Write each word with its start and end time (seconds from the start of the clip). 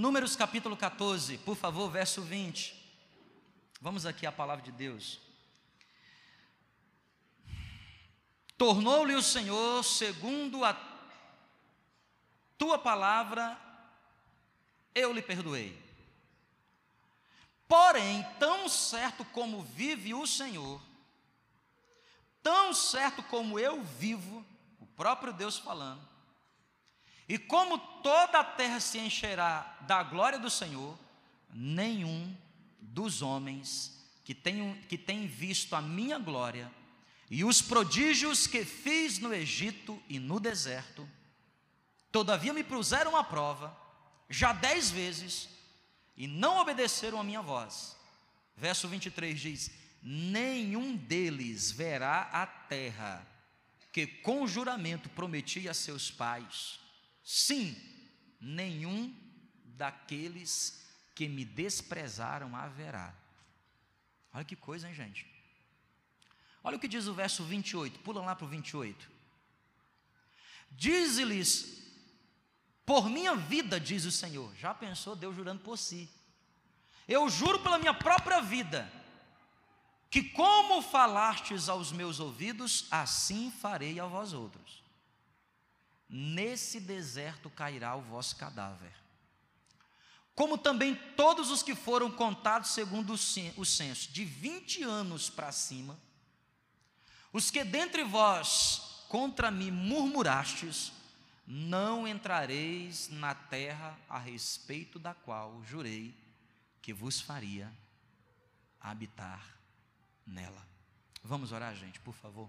Números 0.00 0.34
capítulo 0.34 0.78
14, 0.78 1.36
por 1.36 1.54
favor, 1.54 1.90
verso 1.90 2.22
20. 2.22 2.74
Vamos 3.82 4.06
aqui 4.06 4.24
à 4.24 4.32
palavra 4.32 4.64
de 4.64 4.72
Deus. 4.72 5.20
Tornou-lhe 8.56 9.14
o 9.14 9.20
Senhor, 9.20 9.84
segundo 9.84 10.64
a 10.64 10.74
tua 12.56 12.78
palavra, 12.78 13.60
eu 14.94 15.12
lhe 15.12 15.20
perdoei. 15.20 15.78
Porém, 17.68 18.26
tão 18.38 18.70
certo 18.70 19.22
como 19.26 19.62
vive 19.62 20.14
o 20.14 20.26
Senhor, 20.26 20.80
tão 22.42 22.72
certo 22.72 23.22
como 23.24 23.58
eu 23.58 23.84
vivo, 23.84 24.46
o 24.80 24.86
próprio 24.86 25.30
Deus 25.30 25.58
falando, 25.58 26.09
e 27.30 27.38
como 27.38 27.78
toda 27.78 28.40
a 28.40 28.44
terra 28.44 28.80
se 28.80 28.98
encherá 28.98 29.78
da 29.82 30.02
glória 30.02 30.36
do 30.36 30.50
Senhor, 30.50 30.98
nenhum 31.54 32.36
dos 32.80 33.22
homens 33.22 34.04
que 34.24 34.34
tem, 34.34 34.74
que 34.88 34.98
tem 34.98 35.28
visto 35.28 35.76
a 35.76 35.80
minha 35.80 36.18
glória 36.18 36.68
e 37.30 37.44
os 37.44 37.62
prodígios 37.62 38.48
que 38.48 38.64
fiz 38.64 39.20
no 39.20 39.32
Egito 39.32 40.02
e 40.08 40.18
no 40.18 40.40
deserto, 40.40 41.08
todavia 42.10 42.52
me 42.52 42.64
puseram 42.64 43.16
à 43.16 43.22
prova, 43.22 43.78
já 44.28 44.52
dez 44.52 44.90
vezes, 44.90 45.48
e 46.16 46.26
não 46.26 46.58
obedeceram 46.58 47.20
a 47.20 47.22
minha 47.22 47.42
voz. 47.42 47.96
Verso 48.56 48.88
23 48.88 49.40
diz: 49.40 49.70
Nenhum 50.02 50.96
deles 50.96 51.70
verá 51.70 52.22
a 52.32 52.44
terra 52.44 53.24
que 53.92 54.04
com 54.04 54.48
juramento 54.48 55.08
prometi 55.10 55.68
a 55.68 55.74
seus 55.74 56.10
pais 56.10 56.80
Sim, 57.22 57.76
nenhum 58.40 59.14
daqueles 59.64 60.84
que 61.14 61.28
me 61.28 61.44
desprezaram 61.44 62.56
haverá. 62.56 63.14
Olha 64.32 64.44
que 64.44 64.56
coisa, 64.56 64.88
hein, 64.88 64.94
gente? 64.94 65.26
Olha 66.62 66.76
o 66.76 66.80
que 66.80 66.88
diz 66.88 67.06
o 67.06 67.14
verso 67.14 67.44
28, 67.44 68.00
pula 68.00 68.20
lá 68.20 68.34
para 68.36 68.44
o 68.44 68.48
28. 68.48 69.10
Diz-lhes, 70.70 71.82
por 72.84 73.08
minha 73.08 73.34
vida, 73.34 73.80
diz 73.80 74.04
o 74.04 74.12
Senhor. 74.12 74.54
Já 74.56 74.74
pensou 74.74 75.16
Deus 75.16 75.34
jurando 75.34 75.62
por 75.62 75.78
si? 75.78 76.08
Eu 77.08 77.28
juro 77.28 77.58
pela 77.60 77.78
minha 77.78 77.94
própria 77.94 78.40
vida, 78.40 78.90
que 80.10 80.22
como 80.22 80.82
falastes 80.82 81.68
aos 81.68 81.90
meus 81.92 82.20
ouvidos, 82.20 82.86
assim 82.90 83.50
farei 83.50 83.98
a 83.98 84.06
vós 84.06 84.32
outros 84.32 84.80
nesse 86.10 86.80
deserto 86.80 87.48
cairá 87.48 87.94
o 87.94 88.02
vosso 88.02 88.34
cadáver. 88.36 88.92
Como 90.34 90.58
também 90.58 90.94
todos 91.16 91.50
os 91.50 91.62
que 91.62 91.74
foram 91.74 92.10
contados 92.10 92.70
segundo 92.70 93.12
o 93.12 93.64
censo, 93.64 94.10
de 94.10 94.24
20 94.24 94.82
anos 94.82 95.30
para 95.30 95.52
cima, 95.52 95.98
os 97.32 97.50
que 97.50 97.62
dentre 97.62 98.02
vós 98.02 99.04
contra 99.08 99.50
mim 99.50 99.70
murmurastes, 99.70 100.92
não 101.46 102.06
entrareis 102.06 103.08
na 103.08 103.34
terra 103.34 103.98
a 104.08 104.18
respeito 104.18 104.98
da 104.98 105.14
qual 105.14 105.62
jurei 105.64 106.14
que 106.80 106.92
vos 106.92 107.20
faria 107.20 107.70
habitar 108.80 109.44
nela. 110.26 110.66
Vamos 111.22 111.52
orar, 111.52 111.74
gente, 111.74 112.00
por 112.00 112.14
favor. 112.14 112.48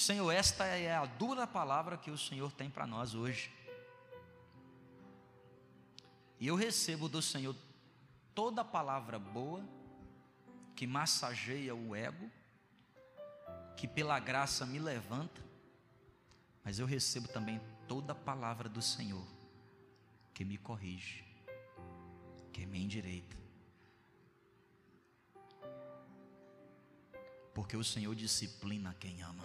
Senhor, 0.00 0.30
esta 0.30 0.64
é 0.64 0.96
a 0.96 1.04
dura 1.04 1.46
palavra 1.46 1.94
que 1.98 2.10
o 2.10 2.16
Senhor 2.16 2.50
tem 2.52 2.70
para 2.70 2.86
nós 2.86 3.14
hoje. 3.14 3.52
E 6.38 6.46
eu 6.46 6.56
recebo 6.56 7.06
do 7.06 7.20
Senhor 7.20 7.54
toda 8.34 8.64
palavra 8.64 9.18
boa, 9.18 9.62
que 10.74 10.86
massageia 10.86 11.74
o 11.74 11.94
ego, 11.94 12.30
que 13.76 13.86
pela 13.86 14.18
graça 14.18 14.64
me 14.64 14.78
levanta, 14.78 15.44
mas 16.64 16.78
eu 16.78 16.86
recebo 16.86 17.28
também 17.28 17.60
toda 17.86 18.14
palavra 18.14 18.70
do 18.70 18.80
Senhor, 18.80 19.26
que 20.32 20.46
me 20.46 20.56
corrige, 20.56 21.22
que 22.54 22.64
me 22.64 22.82
endireita. 22.82 23.36
Porque 27.52 27.76
o 27.76 27.84
Senhor 27.84 28.14
disciplina 28.14 28.96
quem 28.98 29.20
ama. 29.20 29.44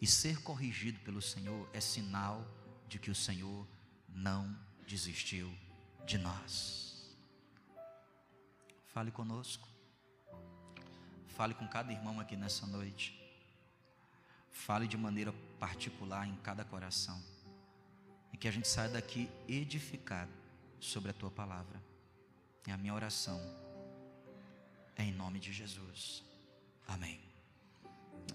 E 0.00 0.06
ser 0.06 0.42
corrigido 0.42 0.98
pelo 1.00 1.22
Senhor 1.22 1.68
é 1.72 1.80
sinal 1.80 2.46
de 2.88 2.98
que 2.98 3.10
o 3.10 3.14
Senhor 3.14 3.66
não 4.08 4.56
desistiu 4.86 5.52
de 6.06 6.18
nós. 6.18 7.16
Fale 8.86 9.10
conosco. 9.10 9.68
Fale 11.26 11.54
com 11.54 11.68
cada 11.68 11.92
irmão 11.92 12.18
aqui 12.20 12.36
nessa 12.36 12.66
noite. 12.66 13.20
Fale 14.50 14.86
de 14.86 14.96
maneira 14.96 15.34
particular 15.60 16.26
em 16.26 16.36
cada 16.36 16.64
coração. 16.64 17.22
E 18.32 18.36
que 18.36 18.48
a 18.48 18.50
gente 18.50 18.68
saia 18.68 18.88
daqui 18.88 19.30
edificado 19.46 20.32
sobre 20.80 21.10
a 21.10 21.14
tua 21.14 21.30
palavra. 21.30 21.82
É 22.66 22.72
a 22.72 22.78
minha 22.78 22.94
oração. 22.94 23.40
É 24.96 25.02
em 25.02 25.12
nome 25.12 25.38
de 25.38 25.52
Jesus. 25.52 26.24
Amém. 26.88 27.20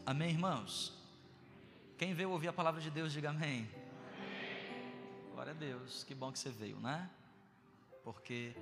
Amém, 0.06 0.30
irmãos. 0.30 1.01
Quem 2.02 2.16
veio 2.16 2.32
ouvir 2.32 2.48
a 2.48 2.54
palavra 2.54 2.82
de 2.82 2.90
Deus, 2.90 3.14
diga 3.14 3.30
amém. 3.30 3.70
amém. 4.18 5.32
Glória 5.34 5.52
a 5.52 5.54
Deus, 5.54 6.04
que 6.04 6.16
bom 6.16 6.32
que 6.32 6.40
você 6.40 6.50
veio, 6.50 6.80
né? 6.80 7.08
Porque 8.04 8.56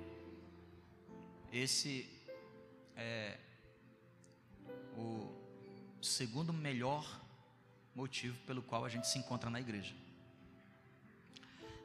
esse 1.50 2.06
é 2.94 3.38
o 4.94 5.34
segundo 6.02 6.52
melhor 6.52 7.02
motivo 7.94 8.38
pelo 8.40 8.62
qual 8.62 8.84
a 8.84 8.90
gente 8.90 9.06
se 9.06 9.18
encontra 9.18 9.48
na 9.48 9.58
igreja. 9.58 9.96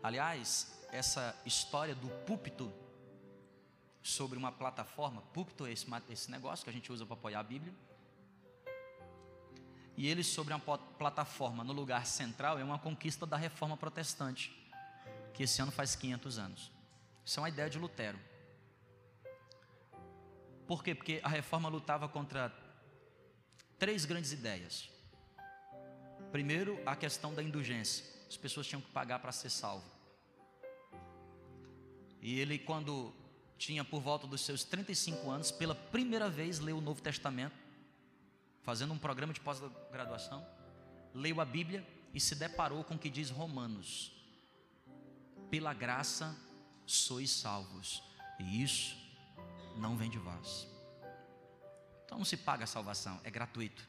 Aliás, 0.04 0.86
essa 0.92 1.42
história 1.46 1.96
do 1.96 2.10
púlpito 2.26 2.70
sobre 4.04 4.38
uma 4.38 4.52
plataforma, 4.52 5.22
púlpito 5.22 5.66
é 5.66 5.72
esse, 5.72 5.88
esse 6.10 6.30
negócio 6.30 6.66
que 6.66 6.70
a 6.70 6.74
gente 6.74 6.92
usa 6.92 7.06
para 7.06 7.14
apoiar 7.14 7.40
a 7.40 7.44
Bíblia 7.44 7.74
e 9.98 10.08
ele 10.08 10.24
sobre 10.24 10.54
uma 10.54 10.60
plataforma 10.60 11.64
no 11.64 11.72
lugar 11.72 12.06
central 12.06 12.60
é 12.60 12.64
uma 12.64 12.78
conquista 12.78 13.26
da 13.26 13.38
reforma 13.38 13.78
protestante, 13.78 14.52
que 15.34 15.44
esse 15.44 15.62
ano 15.62 15.72
faz 15.72 15.96
500 15.96 16.38
anos. 16.38 16.72
Isso 17.24 17.40
é 17.40 17.44
uma 17.44 17.50
ideia 17.50 17.70
de 17.70 17.80
Lutero. 17.80 18.20
Por 20.68 20.84
quê? 20.84 20.94
Porque 20.94 21.22
a 21.24 21.30
reforma 21.30 21.70
lutava 21.70 22.10
contra 22.10 22.54
três 23.78 24.04
grandes 24.06 24.32
ideias. 24.32 24.90
Primeiro, 26.32 26.82
a 26.86 26.96
questão 26.96 27.34
da 27.34 27.42
indulgência. 27.42 28.06
As 28.28 28.36
pessoas 28.36 28.68
tinham 28.68 28.82
que 28.82 28.90
pagar 28.92 29.20
para 29.20 29.32
ser 29.32 29.50
salvo. 29.50 29.86
E 32.22 32.40
ele, 32.40 32.58
quando 32.58 33.14
tinha 33.58 33.86
por 33.86 34.02
volta 34.02 34.28
dos 34.28 34.42
seus 34.42 34.64
35 34.64 35.30
anos, 35.30 35.52
pela 35.52 35.76
primeira 35.76 36.30
vez 36.30 36.60
leu 36.60 36.78
o 36.78 36.82
Novo 36.82 37.02
Testamento 37.02 37.65
fazendo 38.66 38.94
um 38.94 38.98
programa 38.98 39.32
de 39.32 39.40
pós-graduação, 39.40 40.46
leu 41.14 41.40
a 41.40 41.46
Bíblia 41.46 41.88
e 42.14 42.20
se 42.20 42.36
deparou 42.36 42.84
com 42.84 42.96
o 42.96 43.00
que 43.00 43.10
diz 43.10 43.30
Romanos: 43.30 44.12
pela 45.50 45.74
graça 45.74 46.36
sois 46.86 47.30
salvos, 47.30 48.04
e 48.40 48.64
isso 48.64 48.98
não 49.78 49.96
vem 49.96 50.10
de 50.10 50.18
vós. 50.18 50.68
Então 52.06 52.18
não 52.18 52.26
se 52.26 52.36
paga 52.36 52.64
a 52.64 52.68
salvação, 52.68 53.22
é 53.24 53.30
gratuito. 53.30 53.88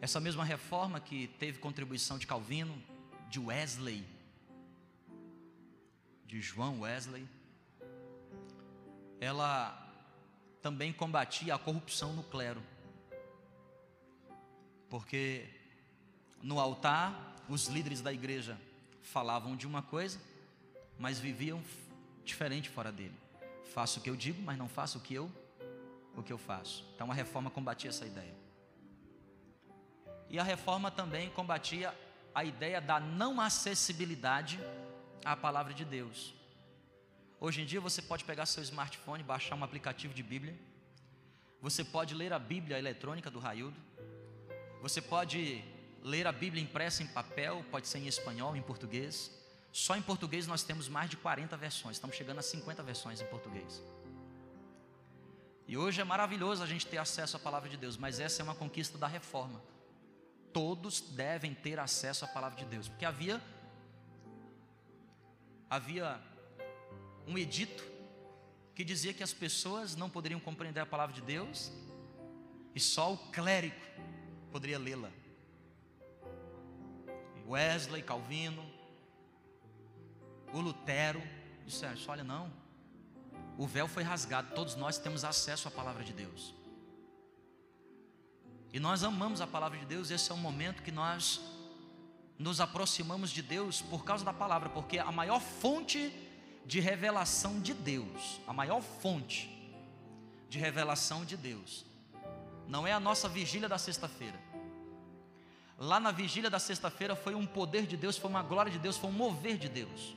Essa 0.00 0.18
mesma 0.18 0.44
reforma 0.44 0.98
que 0.98 1.28
teve 1.38 1.58
contribuição 1.58 2.18
de 2.18 2.26
Calvino, 2.26 2.82
de 3.28 3.38
Wesley, 3.38 4.04
de 6.26 6.40
João 6.40 6.80
Wesley, 6.80 7.28
ela 9.20 9.76
também 10.62 10.92
combatia 10.92 11.54
a 11.54 11.58
corrupção 11.58 12.12
no 12.14 12.22
clero. 12.22 12.62
Porque 14.90 15.48
no 16.42 16.60
altar, 16.60 17.36
os 17.48 17.68
líderes 17.68 18.02
da 18.02 18.12
igreja 18.12 18.60
falavam 19.00 19.56
de 19.56 19.66
uma 19.66 19.80
coisa, 19.80 20.20
mas 20.98 21.18
viviam 21.18 21.62
diferente 22.24 22.68
fora 22.68 22.92
dele. 22.92 23.14
Faço 23.72 24.00
o 24.00 24.02
que 24.02 24.10
eu 24.10 24.16
digo, 24.16 24.42
mas 24.42 24.58
não 24.58 24.68
faço 24.68 24.98
o 24.98 25.00
que 25.00 25.14
eu 25.14 25.30
o 26.16 26.22
que 26.22 26.32
eu 26.32 26.38
faço. 26.38 26.84
Então 26.94 27.10
a 27.10 27.14
reforma 27.14 27.50
combatia 27.50 27.90
essa 27.90 28.06
ideia. 28.06 28.34
E 30.28 30.38
a 30.38 30.42
reforma 30.42 30.90
também 30.90 31.30
combatia 31.30 31.94
a 32.34 32.44
ideia 32.44 32.80
da 32.80 33.00
não 33.00 33.40
acessibilidade 33.40 34.60
à 35.24 35.36
palavra 35.36 35.74
de 35.74 35.84
Deus. 35.84 36.34
Hoje 37.40 37.62
em 37.62 37.66
dia 37.66 37.80
você 37.80 38.02
pode 38.02 38.24
pegar 38.24 38.46
seu 38.46 38.62
smartphone, 38.62 39.22
baixar 39.22 39.56
um 39.56 39.64
aplicativo 39.64 40.14
de 40.14 40.22
Bíblia. 40.22 40.56
Você 41.60 41.82
pode 41.82 42.14
ler 42.14 42.32
a 42.32 42.38
Bíblia 42.38 42.78
eletrônica 42.78 43.30
do 43.30 43.38
Raildo. 43.38 43.76
Você 44.80 45.02
pode 45.02 45.62
ler 46.02 46.26
a 46.26 46.32
Bíblia 46.32 46.62
impressa 46.62 47.02
em 47.02 47.06
papel, 47.06 47.64
pode 47.70 47.86
ser 47.86 47.98
em 47.98 48.06
espanhol, 48.06 48.56
em 48.56 48.62
português. 48.62 49.30
Só 49.72 49.96
em 49.96 50.02
português 50.02 50.46
nós 50.46 50.62
temos 50.62 50.88
mais 50.88 51.10
de 51.10 51.16
40 51.16 51.56
versões, 51.56 51.96
estamos 51.96 52.16
chegando 52.16 52.38
a 52.38 52.42
50 52.42 52.82
versões 52.82 53.20
em 53.20 53.26
português. 53.26 53.82
E 55.68 55.76
hoje 55.76 56.00
é 56.00 56.04
maravilhoso 56.04 56.62
a 56.62 56.66
gente 56.66 56.86
ter 56.86 56.98
acesso 56.98 57.36
à 57.36 57.40
palavra 57.40 57.68
de 57.68 57.76
Deus, 57.76 57.96
mas 57.96 58.18
essa 58.18 58.42
é 58.42 58.44
uma 58.44 58.54
conquista 58.54 58.98
da 58.98 59.06
reforma. 59.06 59.62
Todos 60.52 61.00
devem 61.00 61.54
ter 61.54 61.78
acesso 61.78 62.24
à 62.24 62.28
palavra 62.28 62.58
de 62.58 62.64
Deus, 62.64 62.88
porque 62.88 63.04
havia 63.04 63.40
havia 65.68 66.20
um 67.28 67.38
edito 67.38 67.84
que 68.74 68.82
dizia 68.82 69.14
que 69.14 69.22
as 69.22 69.32
pessoas 69.32 69.94
não 69.94 70.10
poderiam 70.10 70.40
compreender 70.40 70.80
a 70.80 70.86
palavra 70.86 71.14
de 71.14 71.20
Deus 71.20 71.70
e 72.74 72.80
só 72.80 73.12
o 73.12 73.18
clérigo 73.30 73.76
poderia 74.50 74.78
lê-la. 74.78 75.10
Wesley, 77.46 78.02
Calvino, 78.02 78.64
o 80.52 80.60
Lutero 80.60 81.22
disseram: 81.64 81.96
olha, 82.08 82.24
não, 82.24 82.52
o 83.56 83.66
véu 83.66 83.88
foi 83.88 84.02
rasgado, 84.02 84.54
todos 84.54 84.74
nós 84.76 84.98
temos 84.98 85.24
acesso 85.24 85.68
à 85.68 85.70
palavra 85.70 86.04
de 86.04 86.12
Deus. 86.12 86.54
E 88.72 88.78
nós 88.78 89.02
amamos 89.02 89.40
a 89.40 89.46
palavra 89.46 89.78
de 89.78 89.84
Deus, 89.84 90.10
esse 90.10 90.30
é 90.30 90.34
o 90.34 90.38
momento 90.38 90.82
que 90.82 90.92
nós 90.92 91.40
nos 92.38 92.60
aproximamos 92.60 93.30
de 93.30 93.42
Deus 93.42 93.82
por 93.82 94.04
causa 94.04 94.24
da 94.24 94.32
palavra, 94.32 94.68
porque 94.68 94.98
a 94.98 95.10
maior 95.10 95.40
fonte 95.40 96.12
de 96.64 96.78
revelação 96.78 97.60
de 97.60 97.74
Deus, 97.74 98.40
a 98.46 98.52
maior 98.52 98.80
fonte 98.80 99.50
de 100.48 100.58
revelação 100.58 101.24
de 101.24 101.36
Deus, 101.36 101.84
não 102.70 102.86
é 102.86 102.92
a 102.92 103.00
nossa 103.00 103.28
vigília 103.28 103.68
da 103.68 103.76
sexta-feira. 103.76 104.40
Lá 105.76 105.98
na 105.98 106.12
vigília 106.12 106.48
da 106.48 106.60
sexta-feira 106.60 107.16
foi 107.16 107.34
um 107.34 107.44
poder 107.44 107.84
de 107.84 107.96
Deus, 107.96 108.16
foi 108.16 108.30
uma 108.30 108.44
glória 108.44 108.70
de 108.70 108.78
Deus, 108.78 108.96
foi 108.96 109.10
um 109.10 109.12
mover 109.12 109.58
de 109.58 109.68
Deus. 109.68 110.14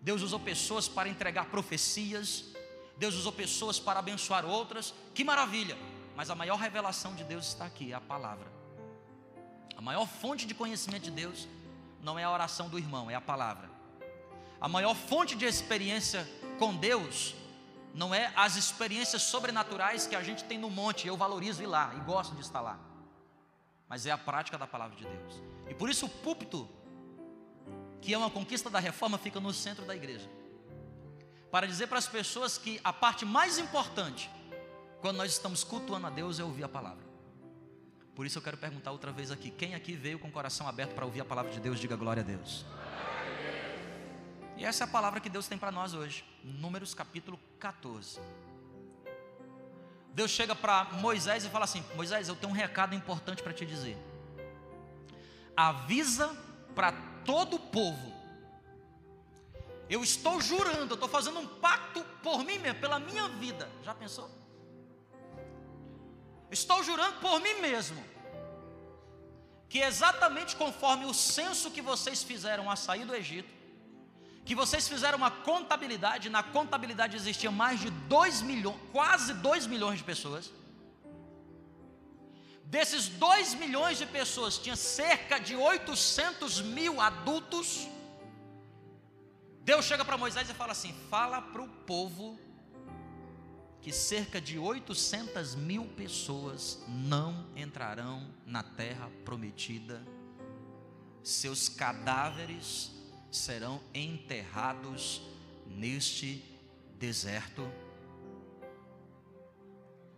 Deus 0.00 0.22
usou 0.22 0.40
pessoas 0.40 0.88
para 0.88 1.08
entregar 1.08 1.46
profecias, 1.46 2.46
Deus 2.96 3.14
usou 3.14 3.30
pessoas 3.30 3.78
para 3.78 4.00
abençoar 4.00 4.44
outras, 4.44 4.92
que 5.14 5.22
maravilha! 5.22 5.78
Mas 6.16 6.30
a 6.30 6.34
maior 6.34 6.56
revelação 6.56 7.14
de 7.14 7.22
Deus 7.22 7.46
está 7.46 7.64
aqui, 7.66 7.92
é 7.92 7.94
a 7.94 8.00
palavra. 8.00 8.50
A 9.76 9.80
maior 9.80 10.06
fonte 10.06 10.46
de 10.46 10.54
conhecimento 10.54 11.04
de 11.04 11.12
Deus 11.12 11.46
não 12.02 12.18
é 12.18 12.24
a 12.24 12.30
oração 12.32 12.68
do 12.68 12.76
irmão, 12.76 13.08
é 13.08 13.14
a 13.14 13.20
palavra. 13.20 13.70
A 14.60 14.68
maior 14.68 14.96
fonte 14.96 15.36
de 15.36 15.44
experiência 15.44 16.28
com 16.58 16.74
Deus 16.74 17.36
não 17.98 18.14
é 18.14 18.32
as 18.36 18.54
experiências 18.54 19.22
sobrenaturais 19.22 20.06
que 20.06 20.14
a 20.14 20.22
gente 20.22 20.44
tem 20.44 20.56
no 20.56 20.70
monte, 20.70 21.08
eu 21.08 21.16
valorizo 21.16 21.64
ir 21.64 21.66
lá 21.66 21.92
e 21.96 22.00
gosto 22.02 22.32
de 22.36 22.42
estar 22.42 22.60
lá. 22.60 22.78
Mas 23.88 24.06
é 24.06 24.12
a 24.12 24.16
prática 24.16 24.56
da 24.56 24.68
palavra 24.68 24.96
de 24.96 25.04
Deus. 25.04 25.42
E 25.68 25.74
por 25.74 25.90
isso 25.90 26.06
o 26.06 26.08
púlpito, 26.08 26.68
que 28.00 28.14
é 28.14 28.16
uma 28.16 28.30
conquista 28.30 28.70
da 28.70 28.78
reforma, 28.78 29.18
fica 29.18 29.40
no 29.40 29.52
centro 29.52 29.84
da 29.84 29.96
igreja. 29.96 30.30
Para 31.50 31.66
dizer 31.66 31.88
para 31.88 31.98
as 31.98 32.06
pessoas 32.06 32.56
que 32.56 32.80
a 32.84 32.92
parte 32.92 33.24
mais 33.24 33.58
importante 33.58 34.30
quando 35.00 35.16
nós 35.16 35.32
estamos 35.32 35.64
cultuando 35.64 36.06
a 36.06 36.10
Deus 36.10 36.38
é 36.38 36.44
ouvir 36.44 36.62
a 36.62 36.68
palavra. 36.68 37.04
Por 38.14 38.26
isso 38.26 38.38
eu 38.38 38.42
quero 38.42 38.56
perguntar 38.56 38.92
outra 38.92 39.10
vez 39.10 39.32
aqui: 39.32 39.50
quem 39.50 39.74
aqui 39.74 39.94
veio 39.94 40.20
com 40.20 40.28
o 40.28 40.32
coração 40.32 40.68
aberto 40.68 40.94
para 40.94 41.04
ouvir 41.04 41.22
a 41.22 41.24
palavra 41.24 41.50
de 41.50 41.58
Deus? 41.58 41.80
Diga 41.80 41.96
glória 41.96 42.22
a 42.22 42.24
Deus. 42.24 42.64
E 44.58 44.64
essa 44.64 44.82
é 44.82 44.86
a 44.86 44.88
palavra 44.88 45.20
que 45.20 45.28
Deus 45.28 45.46
tem 45.46 45.56
para 45.56 45.70
nós 45.70 45.94
hoje. 45.94 46.24
Números 46.42 46.92
capítulo 46.92 47.38
14. 47.60 48.18
Deus 50.12 50.32
chega 50.32 50.52
para 50.52 50.84
Moisés 50.94 51.44
e 51.44 51.48
fala 51.48 51.64
assim: 51.64 51.84
Moisés, 51.94 52.28
eu 52.28 52.34
tenho 52.34 52.52
um 52.52 52.56
recado 52.56 52.92
importante 52.92 53.40
para 53.40 53.52
te 53.52 53.64
dizer. 53.64 53.96
Avisa 55.56 56.36
para 56.74 56.90
todo 57.24 57.54
o 57.54 57.60
povo. 57.60 58.12
Eu 59.88 60.02
estou 60.02 60.40
jurando, 60.40 60.90
eu 60.90 60.94
estou 60.94 61.08
fazendo 61.08 61.38
um 61.38 61.46
pacto 61.46 62.04
por 62.20 62.44
mim 62.44 62.58
mesmo, 62.58 62.80
pela 62.80 62.98
minha 62.98 63.28
vida. 63.28 63.70
Já 63.84 63.94
pensou? 63.94 64.28
Estou 66.50 66.82
jurando 66.82 67.20
por 67.20 67.40
mim 67.40 67.60
mesmo 67.60 68.02
que 69.68 69.80
exatamente 69.80 70.56
conforme 70.56 71.04
o 71.04 71.12
censo 71.12 71.70
que 71.70 71.82
vocês 71.82 72.22
fizeram 72.22 72.70
a 72.70 72.76
sair 72.76 73.04
do 73.04 73.14
Egito, 73.14 73.57
que 74.48 74.54
vocês 74.54 74.88
fizeram 74.88 75.18
uma 75.18 75.30
contabilidade, 75.30 76.30
na 76.30 76.42
contabilidade 76.42 77.14
existia 77.14 77.50
mais 77.50 77.80
de 77.80 77.90
2 77.90 78.40
milhões, 78.40 78.80
quase 78.90 79.34
2 79.34 79.66
milhões 79.66 79.98
de 79.98 80.04
pessoas. 80.04 80.50
Desses 82.64 83.08
2 83.08 83.52
milhões 83.56 83.98
de 83.98 84.06
pessoas, 84.06 84.56
tinha 84.56 84.74
cerca 84.74 85.38
de 85.38 85.54
800 85.54 86.62
mil 86.62 86.98
adultos. 86.98 87.86
Deus 89.60 89.84
chega 89.84 90.02
para 90.02 90.16
Moisés 90.16 90.48
e 90.48 90.54
fala 90.54 90.72
assim: 90.72 90.94
fala 91.10 91.42
para 91.42 91.62
o 91.62 91.68
povo 91.92 92.40
que 93.82 93.92
cerca 93.92 94.40
de 94.40 94.58
800 94.58 95.56
mil 95.56 95.84
pessoas 95.88 96.82
não 96.88 97.46
entrarão 97.54 98.26
na 98.46 98.62
terra 98.62 99.10
prometida, 99.26 100.02
seus 101.22 101.68
cadáveres 101.68 102.97
serão 103.30 103.80
enterrados 103.94 105.22
neste 105.66 106.44
deserto. 106.98 107.70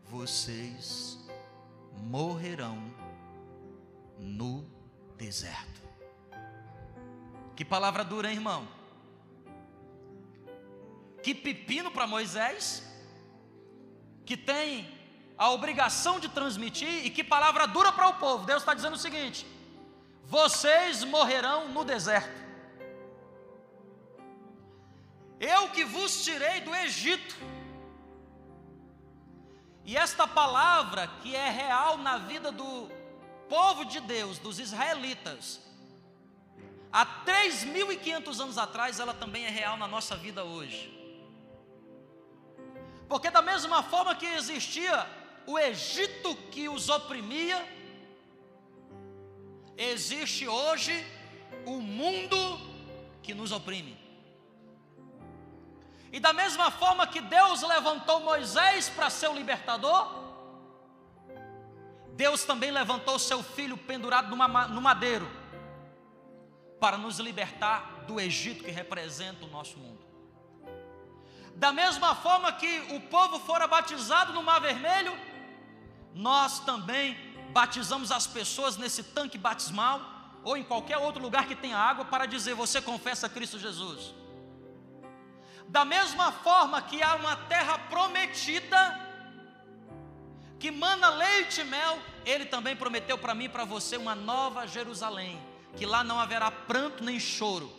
Vocês 0.04 1.18
morrerão 1.96 2.78
no 4.18 4.64
deserto. 5.16 5.80
Que 7.54 7.64
palavra 7.64 8.04
dura, 8.04 8.28
hein, 8.28 8.36
irmão? 8.36 8.68
Que 11.22 11.34
pepino 11.34 11.90
para 11.90 12.06
Moisés 12.06 12.82
que 14.24 14.36
tem 14.36 14.88
a 15.36 15.50
obrigação 15.50 16.20
de 16.20 16.28
transmitir 16.28 17.04
e 17.04 17.10
que 17.10 17.24
palavra 17.24 17.66
dura 17.66 17.92
para 17.92 18.08
o 18.08 18.14
povo. 18.14 18.46
Deus 18.46 18.62
está 18.62 18.74
dizendo 18.74 18.94
o 18.94 18.98
seguinte: 18.98 19.46
vocês 20.24 21.02
morrerão 21.04 21.68
no 21.68 21.84
deserto. 21.84 22.39
Eu 25.40 25.70
que 25.70 25.84
vos 25.86 26.22
tirei 26.22 26.60
do 26.60 26.74
Egito. 26.74 27.34
E 29.86 29.96
esta 29.96 30.26
palavra 30.26 31.08
que 31.22 31.34
é 31.34 31.48
real 31.48 31.96
na 31.96 32.18
vida 32.18 32.52
do 32.52 32.90
povo 33.48 33.84
de 33.86 34.00
Deus, 34.00 34.38
dos 34.38 34.60
israelitas, 34.60 35.60
há 36.92 37.06
3.500 37.24 38.40
anos 38.40 38.58
atrás, 38.58 39.00
ela 39.00 39.14
também 39.14 39.46
é 39.46 39.48
real 39.48 39.78
na 39.78 39.88
nossa 39.88 40.14
vida 40.14 40.44
hoje. 40.44 40.96
Porque, 43.08 43.30
da 43.30 43.42
mesma 43.42 43.82
forma 43.82 44.14
que 44.14 44.26
existia 44.26 45.06
o 45.46 45.58
Egito 45.58 46.36
que 46.52 46.68
os 46.68 46.88
oprimia, 46.88 47.66
existe 49.76 50.46
hoje 50.46 51.04
o 51.66 51.80
mundo 51.80 52.36
que 53.22 53.34
nos 53.34 53.50
oprime. 53.50 53.99
E 56.12 56.18
da 56.18 56.32
mesma 56.32 56.70
forma 56.70 57.06
que 57.06 57.20
Deus 57.20 57.62
levantou 57.62 58.20
Moisés 58.20 58.88
para 58.88 59.08
ser 59.08 59.28
o 59.28 59.34
libertador, 59.34 60.20
Deus 62.14 62.44
também 62.44 62.70
levantou 62.70 63.18
seu 63.18 63.42
filho 63.42 63.76
pendurado 63.76 64.28
numa, 64.28 64.68
no 64.68 64.80
madeiro, 64.80 65.30
para 66.80 66.98
nos 66.98 67.18
libertar 67.18 68.04
do 68.06 68.20
Egito 68.20 68.64
que 68.64 68.70
representa 68.70 69.44
o 69.44 69.48
nosso 69.48 69.78
mundo. 69.78 70.00
Da 71.54 71.72
mesma 71.72 72.14
forma 72.14 72.52
que 72.52 72.80
o 72.94 73.00
povo 73.02 73.38
fora 73.38 73.66
batizado 73.66 74.32
no 74.32 74.42
Mar 74.42 74.60
Vermelho, 74.60 75.16
nós 76.14 76.60
também 76.60 77.16
batizamos 77.52 78.10
as 78.10 78.26
pessoas 78.26 78.76
nesse 78.76 79.02
tanque 79.02 79.38
batismal 79.38 80.00
ou 80.42 80.56
em 80.56 80.64
qualquer 80.64 80.98
outro 80.98 81.22
lugar 81.22 81.46
que 81.46 81.54
tenha 81.54 81.76
água 81.76 82.04
para 82.04 82.26
dizer 82.26 82.54
você 82.54 82.80
confessa 82.80 83.28
Cristo 83.28 83.58
Jesus. 83.58 84.14
Da 85.70 85.84
mesma 85.84 86.32
forma 86.32 86.82
que 86.82 87.00
há 87.00 87.14
uma 87.14 87.36
terra 87.36 87.78
prometida 87.78 89.08
que 90.58 90.68
mana 90.70 91.08
leite 91.10 91.60
e 91.60 91.64
mel, 91.64 91.96
ele 92.26 92.44
também 92.44 92.74
prometeu 92.74 93.16
para 93.16 93.36
mim 93.36 93.44
e 93.44 93.48
para 93.48 93.64
você 93.64 93.96
uma 93.96 94.14
nova 94.16 94.66
Jerusalém, 94.66 95.40
que 95.76 95.86
lá 95.86 96.02
não 96.02 96.18
haverá 96.18 96.50
pranto 96.50 97.04
nem 97.04 97.20
choro, 97.20 97.72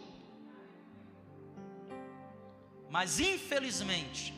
mas 2.89 3.19
infelizmente, 3.19 4.33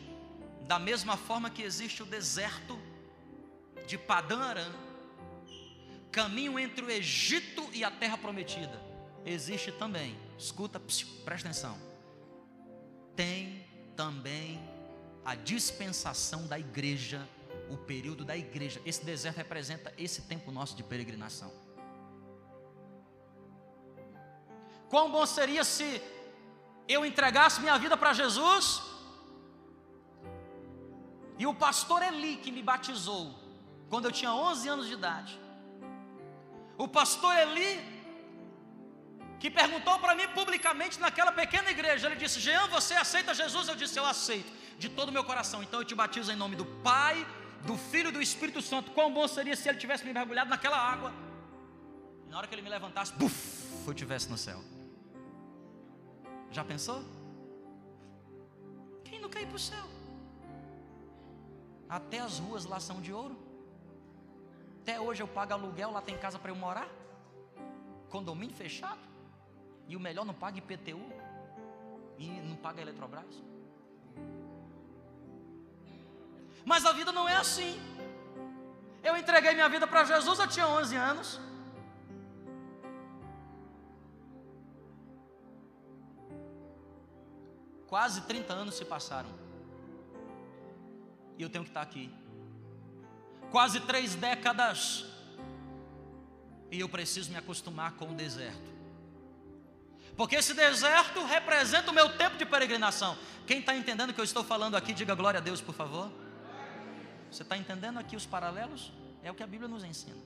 da 0.63 0.79
mesma 0.79 1.15
forma 1.15 1.49
que 1.49 1.61
existe 1.61 2.01
o 2.01 2.05
deserto 2.07 2.77
de 3.85 3.99
Padã 3.99 4.41
Aram, 4.41 4.73
caminho 6.11 6.57
entre 6.59 6.83
o 6.83 6.89
Egito 6.89 7.69
e 7.71 7.83
a 7.83 7.91
terra 7.91 8.17
prometida, 8.17 8.81
existe 9.23 9.71
também, 9.71 10.17
escuta, 10.37 10.81
presta 11.23 11.49
atenção, 11.49 11.92
tem 13.15 13.65
também 13.95 14.59
a 15.23 15.35
dispensação 15.35 16.47
da 16.47 16.59
igreja, 16.59 17.27
o 17.69 17.77
período 17.77 18.25
da 18.25 18.35
igreja. 18.35 18.81
Esse 18.85 19.05
deserto 19.05 19.37
representa 19.37 19.93
esse 19.97 20.23
tempo 20.23 20.51
nosso 20.51 20.75
de 20.75 20.83
peregrinação. 20.83 21.51
Quão 24.89 25.11
bom 25.11 25.25
seria 25.25 25.63
se 25.63 26.01
eu 26.87 27.05
entregasse 27.05 27.61
minha 27.61 27.77
vida 27.77 27.95
para 27.97 28.13
Jesus 28.13 28.81
e 31.39 31.47
o 31.47 31.53
pastor 31.53 32.03
Eli, 32.03 32.37
que 32.37 32.51
me 32.51 32.61
batizou 32.61 33.33
quando 33.89 34.05
eu 34.05 34.11
tinha 34.11 34.33
11 34.33 34.69
anos 34.69 34.87
de 34.87 34.93
idade, 34.93 35.39
o 36.77 36.87
pastor 36.87 37.35
Eli 37.37 37.92
que 39.39 39.49
perguntou 39.51 39.99
para 39.99 40.15
mim 40.15 40.27
publicamente 40.29 40.99
naquela 40.99 41.31
pequena 41.31 41.71
igreja. 41.71 42.07
Ele 42.07 42.15
disse: 42.15 42.39
Jean, 42.39 42.67
você 42.67 42.93
aceita 42.93 43.33
Jesus? 43.33 43.67
Eu 43.67 43.75
disse: 43.75 43.99
Eu 43.99 44.05
aceito, 44.05 44.51
de 44.77 44.89
todo 44.89 45.09
o 45.09 45.11
meu 45.11 45.23
coração. 45.23 45.61
Então 45.61 45.79
eu 45.81 45.85
te 45.85 45.95
batizo 45.95 46.31
em 46.31 46.35
nome 46.35 46.55
do 46.55 46.65
Pai, 46.65 47.25
do 47.65 47.77
Filho 47.77 48.09
e 48.09 48.11
do 48.11 48.21
Espírito 48.21 48.61
Santo. 48.61 48.91
Quão 48.91 49.13
bom 49.13 49.27
seria 49.27 49.55
se 49.55 49.67
ele 49.67 49.77
tivesse 49.77 50.05
me 50.05 50.13
mergulhado 50.13 50.49
naquela 50.49 50.77
água. 50.77 51.13
E 52.25 52.29
na 52.29 52.37
hora 52.37 52.47
que 52.47 52.55
ele 52.55 52.61
me 52.61 52.69
levantasse, 52.69 53.13
buf, 53.13 53.87
eu 53.87 53.93
estivesse 53.93 54.29
no 54.29 54.37
céu. 54.37 54.59
Já 56.51 56.63
pensou? 56.63 57.03
Quem 59.03 59.19
não 59.19 59.29
quer 59.29 59.41
ir 59.41 59.47
para 59.47 59.55
o 59.55 59.59
céu? 59.59 59.85
Até 61.89 62.19
as 62.19 62.39
ruas 62.39 62.65
lá 62.65 62.79
são 62.79 63.01
de 63.01 63.11
ouro. 63.13 63.37
Até 64.81 64.99
hoje 64.99 65.21
eu 65.23 65.27
pago 65.27 65.53
aluguel, 65.53 65.91
lá 65.91 66.01
tem 66.01 66.17
casa 66.17 66.37
para 66.37 66.51
eu 66.51 66.55
morar. 66.55 66.89
Condomínio 68.09 68.55
fechado. 68.55 69.12
E 69.87 69.95
o 69.95 69.99
melhor 69.99 70.25
não 70.25 70.33
paga 70.33 70.57
IPTU 70.57 71.01
e 72.17 72.27
não 72.27 72.55
paga 72.55 72.81
Eletrobras. 72.81 73.43
Mas 76.65 76.85
a 76.85 76.91
vida 76.93 77.11
não 77.11 77.27
é 77.27 77.35
assim. 77.35 77.79
Eu 79.03 79.17
entreguei 79.17 79.53
minha 79.53 79.67
vida 79.67 79.85
para 79.85 80.05
Jesus, 80.05 80.39
eu 80.39 80.47
tinha 80.47 80.67
11 80.67 80.95
anos. 80.95 81.39
Quase 87.87 88.21
30 88.21 88.53
anos 88.53 88.75
se 88.75 88.85
passaram. 88.85 89.29
E 91.37 91.43
eu 91.43 91.49
tenho 91.49 91.63
que 91.63 91.69
estar 91.69 91.81
aqui. 91.81 92.11
Quase 93.51 93.81
três 93.81 94.15
décadas. 94.15 95.05
E 96.71 96.79
eu 96.79 96.89
preciso 96.89 97.29
me 97.29 97.37
acostumar 97.37 97.91
com 97.93 98.09
o 98.09 98.15
deserto. 98.15 98.72
Porque 100.15 100.35
esse 100.35 100.53
deserto 100.53 101.23
representa 101.25 101.89
o 101.89 101.93
meu 101.93 102.09
tempo 102.17 102.37
de 102.37 102.45
peregrinação. 102.45 103.17
Quem 103.47 103.59
está 103.59 103.75
entendendo 103.75 104.11
o 104.11 104.13
que 104.13 104.21
eu 104.21 104.25
estou 104.25 104.43
falando 104.43 104.75
aqui, 104.75 104.93
diga 104.93 105.15
glória 105.15 105.39
a 105.39 105.41
Deus, 105.41 105.59
por 105.59 105.73
favor. 105.73 106.11
Você 107.31 107.41
está 107.41 107.57
entendendo 107.57 107.97
aqui 107.97 108.15
os 108.15 108.25
paralelos? 108.25 108.91
É 109.23 109.31
o 109.31 109.35
que 109.35 109.41
a 109.41 109.47
Bíblia 109.47 109.67
nos 109.67 109.83
ensina. 109.83 110.21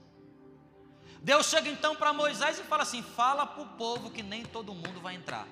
Deus 1.22 1.46
chega 1.46 1.68
então 1.68 1.96
para 1.96 2.12
Moisés 2.12 2.58
e 2.58 2.62
fala 2.62 2.82
assim: 2.82 3.02
fala 3.02 3.46
para 3.46 3.62
o 3.62 3.66
povo 3.66 4.10
que 4.10 4.22
nem 4.22 4.44
todo 4.44 4.74
mundo 4.74 5.00
vai 5.00 5.14
entrar. 5.14 5.46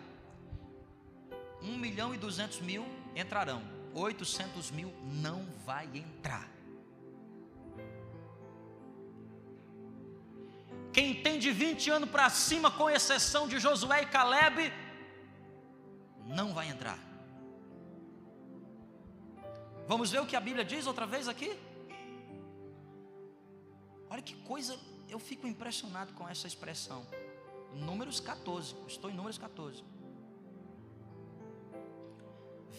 Um 1.63 1.77
milhão 1.77 2.15
e 2.15 2.19
duzentos 2.19 2.61
mil 2.61 2.87
entrarão, 3.15 3.63
oitocentos 3.95 4.71
mil 4.71 4.93
não 5.03 5.47
vai 5.65 5.89
entrar. 5.95 6.56
Quem 10.97 11.09
tem 11.25 11.39
de 11.39 11.51
20 11.53 11.91
anos 11.91 12.09
para 12.09 12.31
cima, 12.31 12.71
com 12.71 12.89
exceção 12.89 13.47
de 13.47 13.59
Josué 13.65 13.99
e 14.05 14.07
Caleb, 14.07 14.73
não 16.25 16.55
vai 16.55 16.71
entrar. 16.71 16.99
Vamos 19.87 20.11
ver 20.11 20.23
o 20.23 20.27
que 20.27 20.35
a 20.35 20.41
Bíblia 20.41 20.65
diz 20.65 20.87
outra 20.87 21.07
vez 21.07 21.29
aqui? 21.29 21.51
Olha 24.09 24.23
que 24.23 24.37
coisa, 24.37 24.75
eu 25.07 25.19
fico 25.19 25.47
impressionado 25.47 26.15
com 26.15 26.27
essa 26.27 26.47
expressão. 26.47 27.07
Números 27.75 28.19
14, 28.19 28.75
estou 28.89 29.11
em 29.11 29.15
Números 29.15 29.37
14, 29.37 29.85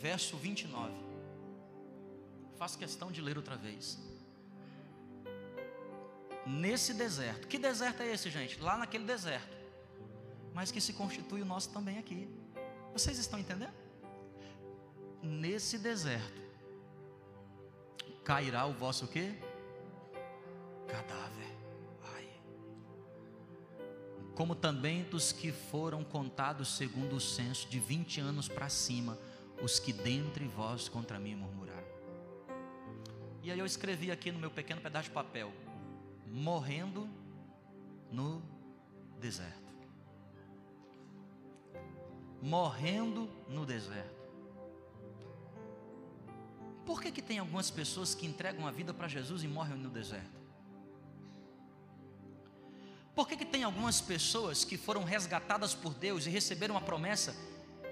verso 0.01 0.37
29. 0.37 0.91
Faço 2.57 2.79
questão 2.79 3.11
de 3.11 3.21
ler 3.21 3.37
outra 3.37 3.55
vez 3.55 3.99
nesse 6.47 6.93
deserto. 6.93 7.47
Que 7.47 7.57
deserto 7.57 8.01
é 8.01 8.13
esse, 8.13 8.29
gente? 8.29 8.59
Lá 8.61 8.77
naquele 8.77 9.03
deserto. 9.03 9.55
Mas 10.53 10.71
que 10.71 10.81
se 10.81 10.93
constitui 10.93 11.41
o 11.41 11.45
nosso 11.45 11.69
também 11.69 11.99
aqui. 11.99 12.27
Vocês 12.93 13.19
estão 13.19 13.37
entendendo? 13.37 13.73
Nesse 15.21 15.77
deserto 15.77 16.47
cairá 18.23 18.65
o 18.65 18.73
vosso 18.73 19.07
quê? 19.07 19.33
Cadáver. 20.87 21.55
Ai. 22.15 22.27
Como 24.35 24.55
também 24.55 25.03
dos 25.03 25.31
que 25.31 25.51
foram 25.51 26.03
contados 26.03 26.75
segundo 26.75 27.15
o 27.17 27.21
censo 27.21 27.67
de 27.69 27.79
20 27.79 28.21
anos 28.21 28.47
para 28.47 28.69
cima, 28.69 29.17
os 29.61 29.79
que 29.79 29.93
dentre 29.93 30.45
vós 30.45 30.89
contra 30.89 31.19
mim 31.19 31.35
murmuraram. 31.35 31.87
E 33.43 33.51
aí 33.51 33.59
eu 33.59 33.65
escrevi 33.65 34.11
aqui 34.11 34.31
no 34.31 34.39
meu 34.39 34.51
pequeno 34.51 34.81
pedaço 34.81 35.05
de 35.05 35.13
papel: 35.13 35.53
morrendo 36.31 37.09
no 38.11 38.41
deserto. 39.19 39.73
Morrendo 42.41 43.29
no 43.47 43.65
deserto. 43.65 44.17
Por 46.85 47.01
que, 47.01 47.11
que 47.11 47.21
tem 47.21 47.39
algumas 47.39 47.69
pessoas 47.69 48.15
que 48.15 48.25
entregam 48.25 48.65
a 48.65 48.71
vida 48.71 48.93
para 48.93 49.07
Jesus 49.07 49.43
e 49.43 49.47
morrem 49.47 49.77
no 49.77 49.89
deserto? 49.89 50.37
Por 53.13 53.27
que, 53.27 53.35
que 53.35 53.45
tem 53.45 53.63
algumas 53.63 53.99
pessoas 53.99 54.63
que 54.63 54.77
foram 54.77 55.03
resgatadas 55.03 55.73
por 55.73 55.93
Deus 55.93 56.27
e 56.27 56.29
receberam 56.29 56.77
a 56.77 56.81
promessa 56.81 57.35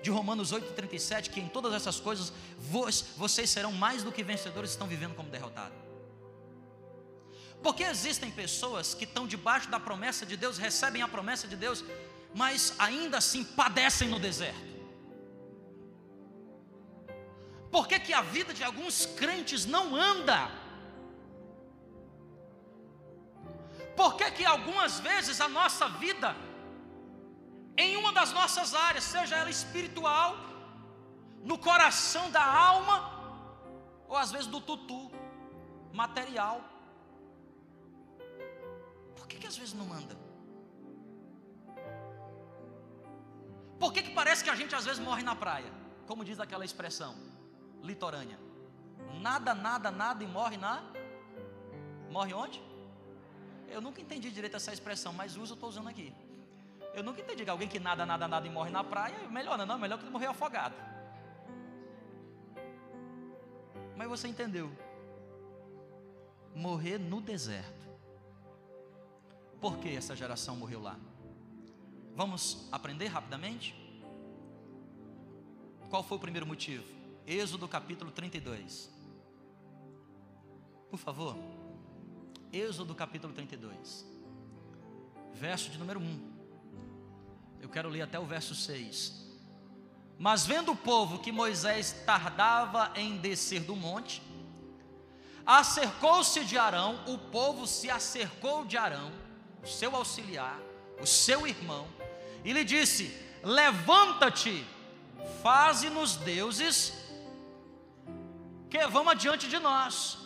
de 0.02 0.12
Romanos 0.12 0.54
8,37, 0.54 1.32
que 1.32 1.42
em 1.42 1.50
todas 1.50 1.74
essas 1.74 2.00
coisas 2.00 2.32
vocês 3.18 3.50
serão 3.50 3.72
mais 3.72 4.04
do 4.04 4.12
que 4.12 4.24
vencedores, 4.24 4.70
estão 4.70 4.88
vivendo 4.88 5.16
como 5.16 5.30
derrotados? 5.30 5.85
Porque 7.66 7.84
existem 7.84 8.30
pessoas 8.30 8.94
que 8.94 9.06
estão 9.06 9.26
debaixo 9.26 9.68
da 9.72 9.80
promessa 9.80 10.24
de 10.24 10.38
Deus, 10.38 10.60
recebem 10.60 11.02
a 11.02 11.08
promessa 11.08 11.48
de 11.48 11.56
Deus, 11.56 11.84
mas 12.42 12.76
ainda 12.78 13.18
assim 13.18 13.44
padecem 13.44 14.08
no 14.08 14.20
deserto. 14.20 14.76
Por 17.72 17.88
que, 17.88 18.00
que 18.00 18.14
a 18.14 18.22
vida 18.22 18.54
de 18.54 18.64
alguns 18.64 19.08
crentes 19.08 19.66
não 19.66 19.96
anda? 19.96 20.40
Por 23.96 24.16
que, 24.16 24.30
que 24.30 24.46
algumas 24.46 25.00
vezes 25.00 25.42
a 25.42 25.50
nossa 25.50 25.90
vida, 26.04 26.36
em 27.76 27.98
uma 27.98 28.14
das 28.14 28.32
nossas 28.32 28.76
áreas, 28.76 29.06
seja 29.06 29.38
ela 29.38 29.50
espiritual, 29.50 30.38
no 31.42 31.58
coração 31.58 32.30
da 32.30 32.46
alma, 32.46 32.98
ou 34.08 34.16
às 34.16 34.32
vezes 34.32 34.46
do 34.46 34.62
tutu, 34.62 35.12
material, 35.92 36.75
que, 39.36 39.42
que 39.42 39.48
às 39.48 39.58
vezes 39.58 39.74
não 39.74 39.92
anda? 39.94 40.16
Por 43.80 43.92
que, 43.94 44.02
que 44.02 44.12
parece 44.12 44.44
que 44.44 44.50
a 44.50 44.56
gente 44.56 44.74
às 44.74 44.86
vezes 44.86 45.00
morre 45.00 45.24
na 45.24 45.36
praia? 45.36 45.72
Como 46.08 46.24
diz 46.24 46.40
aquela 46.40 46.64
expressão 46.64 47.16
litorânea. 47.84 48.40
Nada, 49.22 49.54
nada, 49.54 49.92
nada 49.92 50.24
e 50.24 50.28
morre 50.28 50.58
na. 50.58 50.84
Morre 52.10 52.34
onde? 52.34 52.64
Eu 53.68 53.82
nunca 53.82 54.02
entendi 54.02 54.32
direito 54.32 54.56
essa 54.56 54.72
expressão, 54.72 55.12
mas 55.12 55.36
uso, 55.36 55.54
estou 55.54 55.70
usando 55.70 55.90
aqui. 55.90 56.14
Eu 56.94 57.04
nunca 57.04 57.20
entendi 57.20 57.44
que 57.44 57.50
alguém 57.50 57.68
que 57.68 57.80
nada, 57.80 58.06
nada, 58.06 58.28
nada 58.28 58.48
e 58.48 58.50
morre 58.50 58.72
na 58.72 58.84
praia, 58.84 59.28
melhor 59.30 59.58
não, 59.58 59.66
não 59.66 59.78
melhor 59.78 60.00
que 60.00 60.10
morrer 60.10 60.28
afogado. 60.28 60.76
Mas 63.98 64.08
você 64.08 64.28
entendeu? 64.28 64.72
Morrer 66.54 66.98
no 66.98 67.20
deserto. 67.20 67.85
Por 69.66 69.80
que 69.80 69.90
essa 69.90 70.16
geração 70.16 70.56
morreu 70.56 70.80
lá? 70.80 70.96
Vamos 72.14 72.68
aprender 72.72 73.08
rapidamente? 73.08 73.74
Qual 75.90 76.04
foi 76.04 76.18
o 76.18 76.22
primeiro 76.22 76.46
motivo? 76.46 76.86
Êxodo 77.26 77.68
capítulo 77.68 78.12
32. 78.12 78.94
Por 80.88 81.00
favor. 81.00 81.36
Êxodo 82.54 82.94
capítulo 82.94 83.34
32. 83.34 84.06
Verso 85.34 85.72
de 85.72 85.80
número 85.80 86.00
1. 86.00 86.34
Eu 87.60 87.68
quero 87.68 87.90
ler 87.90 88.04
até 88.04 88.20
o 88.20 88.26
verso 88.28 88.54
6. 88.54 89.36
Mas 90.20 90.46
vendo 90.46 90.74
o 90.74 90.78
povo 90.78 91.18
que 91.18 91.32
Moisés 91.32 92.04
tardava 92.06 92.94
em 92.96 93.18
descer 93.18 93.64
do 93.64 93.76
monte, 93.76 94.22
acercou-se 95.44 96.46
de 96.46 96.56
Arão, 96.56 97.04
o 97.08 97.18
povo 97.18 97.66
se 97.66 97.90
acercou 97.90 98.64
de 98.64 98.78
Arão 98.78 99.25
o 99.66 99.68
seu 99.68 99.96
auxiliar, 99.96 100.60
o 101.02 101.08
seu 101.08 101.48
irmão, 101.48 101.88
e 102.44 102.54
lhe 102.54 102.64
disse: 102.64 103.06
Levanta-te, 103.44 104.66
faze-nos 105.42 106.16
deuses 106.18 106.94
que 108.70 108.86
vão 108.88 109.10
adiante 109.10 109.48
de 109.48 109.58
nós. 109.58 110.20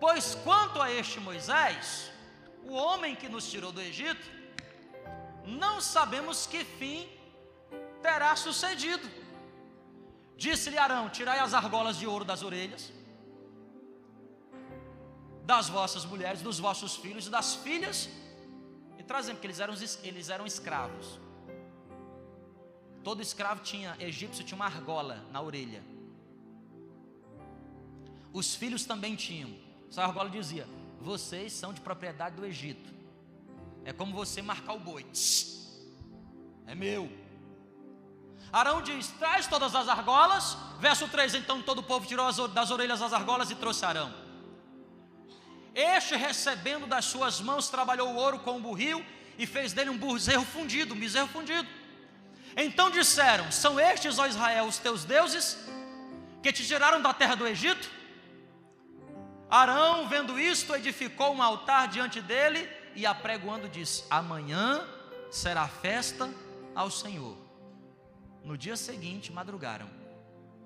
Pois 0.00 0.34
quanto 0.46 0.82
a 0.82 0.90
este 0.90 1.20
Moisés, 1.20 2.10
o 2.64 2.74
homem 2.74 3.14
que 3.14 3.28
nos 3.28 3.48
tirou 3.48 3.70
do 3.70 3.80
Egito, 3.80 4.26
não 5.44 5.80
sabemos 5.80 6.46
que 6.46 6.64
fim 6.64 7.08
terá 8.02 8.34
sucedido. 8.34 9.08
Disse-lhe 10.36 10.78
Arão: 10.78 11.08
Tirai 11.08 11.38
as 11.38 11.54
argolas 11.54 11.96
de 11.96 12.06
ouro 12.06 12.24
das 12.24 12.42
orelhas 12.42 12.92
das 15.48 15.66
vossas 15.70 16.04
mulheres, 16.04 16.42
dos 16.42 16.58
vossos 16.58 16.94
filhos 16.96 17.26
e 17.26 17.30
das 17.30 17.54
filhas, 17.54 18.06
e 18.98 19.02
trazem, 19.02 19.34
porque 19.34 19.46
eles 19.46 19.60
eram, 19.60 19.74
eles 20.02 20.28
eram 20.28 20.44
escravos. 20.44 21.18
Todo 23.02 23.22
escravo 23.22 23.62
tinha, 23.62 23.96
egípcio 23.98 24.44
tinha 24.44 24.56
uma 24.56 24.66
argola 24.66 25.24
na 25.32 25.40
orelha. 25.40 25.82
Os 28.30 28.54
filhos 28.54 28.84
também 28.84 29.16
tinham. 29.16 29.50
Essa 29.88 30.02
argola 30.02 30.28
dizia: 30.28 30.68
Vocês 31.00 31.54
são 31.54 31.72
de 31.72 31.80
propriedade 31.80 32.36
do 32.36 32.44
Egito. 32.44 32.92
É 33.86 33.92
como 33.94 34.12
você 34.12 34.42
marcar 34.42 34.74
o 34.74 34.78
boi. 34.78 35.06
É 36.66 36.74
meu. 36.74 37.10
Arão 38.52 38.82
diz: 38.82 39.08
Traz 39.18 39.46
todas 39.46 39.74
as 39.74 39.88
argolas. 39.88 40.58
Verso 40.78 41.08
3: 41.08 41.36
Então 41.36 41.62
todo 41.62 41.78
o 41.78 41.82
povo 41.82 42.06
tirou 42.06 42.30
das 42.48 42.70
orelhas 42.70 43.00
as 43.00 43.14
argolas 43.14 43.50
e 43.50 43.54
trouxe 43.54 43.86
Arão. 43.86 44.27
Este, 45.78 46.16
recebendo 46.16 46.88
das 46.88 47.04
suas 47.04 47.40
mãos, 47.40 47.68
trabalhou 47.68 48.08
o 48.08 48.16
ouro 48.16 48.40
com 48.40 48.56
o 48.56 48.60
burril 48.60 49.04
e 49.38 49.46
fez 49.46 49.72
dele 49.72 49.90
um 49.90 49.96
bezerro 49.96 50.44
fundido, 50.44 50.92
um 50.92 50.98
bezerro 50.98 51.28
fundido. 51.28 51.68
Então 52.56 52.90
disseram: 52.90 53.52
São 53.52 53.78
estes, 53.78 54.18
ó 54.18 54.26
Israel, 54.26 54.64
os 54.64 54.78
teus 54.78 55.04
deuses, 55.04 55.56
que 56.42 56.52
te 56.52 56.66
tiraram 56.66 57.00
da 57.00 57.14
terra 57.14 57.36
do 57.36 57.46
Egito? 57.46 57.88
Arão, 59.48 60.08
vendo 60.08 60.36
isto, 60.36 60.74
edificou 60.74 61.32
um 61.32 61.40
altar 61.40 61.86
diante 61.86 62.20
dele 62.20 62.68
e 62.96 63.06
apregoando 63.06 63.68
disse: 63.68 64.02
Amanhã 64.10 64.84
será 65.30 65.68
festa 65.68 66.28
ao 66.74 66.90
Senhor. 66.90 67.38
No 68.42 68.58
dia 68.58 68.76
seguinte, 68.76 69.30
madrugaram 69.30 69.88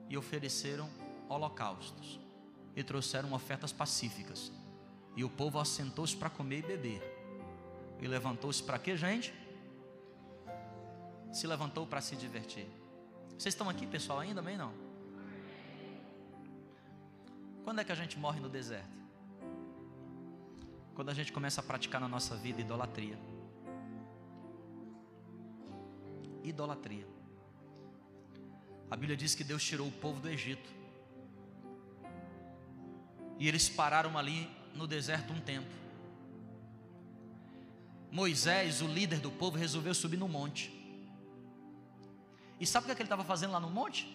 e 0.09 0.17
ofereceram 0.17 0.89
holocaustos 1.29 2.19
e 2.75 2.83
trouxeram 2.83 3.31
ofertas 3.35 3.73
pacíficas. 3.73 4.51
E 5.15 5.25
o 5.25 5.31
povo 5.31 5.59
assentou-se 5.59 6.17
para 6.17 6.31
comer 6.31 6.61
e 6.61 6.63
beber. 6.63 7.03
E 8.01 8.07
levantou-se 8.07 8.63
para 8.63 8.79
quê, 8.79 8.97
gente? 8.97 9.33
Se 11.33 11.47
levantou 11.47 11.87
para 11.87 12.01
se 12.01 12.17
divertir. 12.17 12.67
Vocês 13.39 13.55
estão 13.55 13.69
aqui, 13.69 13.87
pessoal, 13.87 14.21
ainda 14.21 14.43
bem 14.43 14.57
não? 14.57 14.73
Quando 17.65 17.81
é 17.81 17.85
que 17.85 17.93
a 17.93 17.95
gente 17.95 18.19
morre 18.19 18.41
no 18.41 18.49
deserto? 18.49 19.03
Quando 20.95 21.09
a 21.09 21.15
gente 21.15 21.33
começa 21.33 21.61
a 21.61 21.65
praticar 21.65 22.01
na 22.01 22.09
nossa 22.09 22.37
vida 22.37 22.61
idolatria. 22.61 23.19
Idolatria. 26.43 27.07
A 28.91 28.97
Bíblia 28.97 29.17
diz 29.17 29.35
que 29.35 29.45
Deus 29.45 29.63
tirou 29.65 29.89
o 29.89 29.93
povo 29.93 30.21
do 30.21 30.29
Egito. 30.29 30.69
E 33.39 33.49
eles 33.49 33.69
pararam 33.69 34.19
ali 34.19 34.51
no 34.75 34.87
deserto 34.87 35.33
um 35.33 35.41
tempo. 35.41 35.71
Moisés, 38.11 38.83
o 38.83 38.87
líder 38.87 39.21
do 39.21 39.31
povo, 39.31 39.57
resolveu 39.57 39.95
subir 39.95 40.19
no 40.19 40.29
monte. 40.29 40.71
E 42.61 42.67
sabe 42.67 42.85
o 42.85 42.87
que, 42.87 42.93
é 42.93 42.95
que 42.95 43.03
ele 43.03 43.07
estava 43.07 43.25
fazendo 43.25 43.53
lá 43.53 43.61
no 43.61 43.71
monte? 43.71 44.07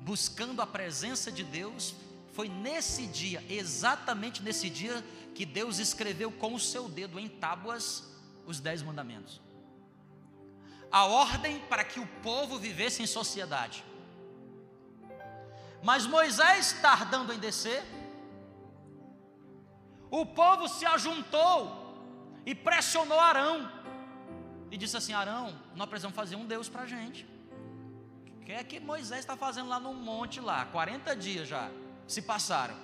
Buscando 0.00 0.62
a 0.62 0.66
presença 0.66 1.30
de 1.30 1.42
Deus 1.42 1.94
foi 2.32 2.48
nesse 2.48 3.06
dia, 3.06 3.44
exatamente 3.48 4.42
nesse 4.42 4.70
dia, 4.70 5.04
que 5.34 5.44
Deus 5.44 5.78
escreveu 5.78 6.30
com 6.30 6.54
o 6.54 6.60
seu 6.60 6.88
dedo 6.88 7.18
em 7.18 7.28
tábuas 7.28 8.08
os 8.46 8.60
dez 8.60 8.80
mandamentos. 8.80 9.40
A 10.90 11.04
ordem 11.04 11.58
para 11.68 11.84
que 11.84 12.00
o 12.00 12.06
povo 12.22 12.58
vivesse 12.58 13.02
em 13.02 13.06
sociedade. 13.06 13.84
Mas 15.82 16.06
Moisés 16.06 16.72
tardando 16.80 17.32
em 17.32 17.38
descer, 17.38 17.84
o 20.10 20.24
povo 20.24 20.68
se 20.68 20.86
ajuntou 20.86 21.88
e 22.44 22.54
pressionou 22.54 23.20
Arão. 23.20 23.70
E 24.70 24.76
disse 24.76 24.96
assim: 24.96 25.12
Arão, 25.12 25.58
nós 25.74 25.88
precisamos 25.88 26.16
fazer 26.16 26.36
um 26.36 26.46
Deus 26.46 26.68
para 26.68 26.82
a 26.82 26.86
gente. 26.86 27.26
O 28.40 28.44
que 28.44 28.52
é 28.52 28.64
que 28.64 28.80
Moisés 28.80 29.20
está 29.20 29.36
fazendo 29.36 29.68
lá 29.68 29.78
no 29.78 29.92
monte 29.92 30.40
lá? 30.40 30.64
40 30.66 31.14
dias 31.16 31.48
já 31.48 31.70
se 32.06 32.22
passaram. 32.22 32.74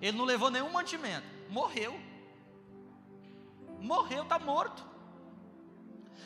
Ele 0.00 0.16
não 0.16 0.24
levou 0.24 0.50
nenhum 0.50 0.70
mantimento, 0.70 1.26
morreu. 1.48 1.98
Morreu, 3.80 4.22
está 4.22 4.38
morto. 4.38 4.84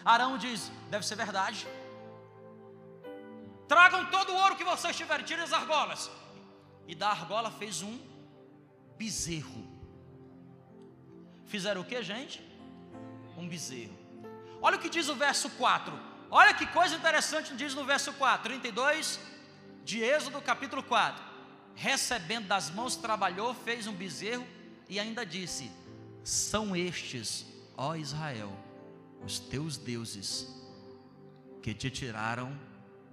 Arão 0.05 0.38
diz: 0.38 0.73
deve 0.90 1.07
ser 1.07 1.16
verdade. 1.16 1.66
Tragam 3.68 4.07
todo 4.07 4.33
o 4.33 4.37
ouro 4.37 4.57
que 4.57 4.64
vocês 4.64 4.97
tiverem, 4.97 5.25
tirem 5.25 5.44
as 5.44 5.53
argolas. 5.53 6.11
E 6.87 6.94
da 6.94 7.11
argola 7.11 7.51
fez 7.51 7.83
um 7.83 7.99
bezerro. 8.97 9.67
Fizeram 11.48 11.80
o 11.80 11.84
que, 11.84 12.00
gente? 12.02 12.42
Um 13.37 13.48
bezerro. 13.48 13.96
Olha 14.62 14.76
o 14.76 14.80
que 14.80 14.88
diz 14.88 15.08
o 15.08 15.14
verso 15.14 15.50
4. 15.50 15.92
Olha 16.30 16.54
que 16.54 16.66
coisa 16.66 16.94
interessante 16.94 17.56
diz 17.56 17.74
no 17.74 17.84
verso 17.84 18.12
4, 18.12 18.48
32 18.48 19.18
de 19.84 20.02
Êxodo, 20.02 20.40
capítulo 20.40 20.82
4 20.82 21.28
recebendo 21.78 22.48
das 22.48 22.70
mãos, 22.70 22.96
trabalhou, 22.96 23.54
fez 23.54 23.87
um 23.87 23.94
bezerro 23.94 24.44
e 24.88 24.98
ainda 24.98 25.24
disse: 25.24 25.70
São 26.24 26.74
estes, 26.74 27.46
ó 27.76 27.94
Israel, 27.94 28.52
os 29.24 29.38
teus 29.38 29.76
deuses, 29.76 30.48
que 31.62 31.72
te 31.72 31.88
tiraram 31.88 32.58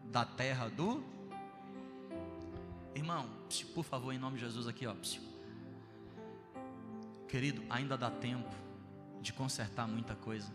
da 0.05 0.25
terra 0.25 0.67
do. 0.67 1.03
Irmão, 2.95 3.29
por 3.75 3.83
favor, 3.83 4.11
em 4.11 4.17
nome 4.17 4.37
de 4.37 4.45
Jesus, 4.45 4.67
aqui, 4.67 4.87
ó. 4.87 4.95
Querido, 7.35 7.61
ainda 7.69 7.97
dá 7.97 8.09
tempo 8.09 8.49
de 9.19 9.33
consertar 9.33 9.85
muita 9.89 10.15
coisa 10.15 10.49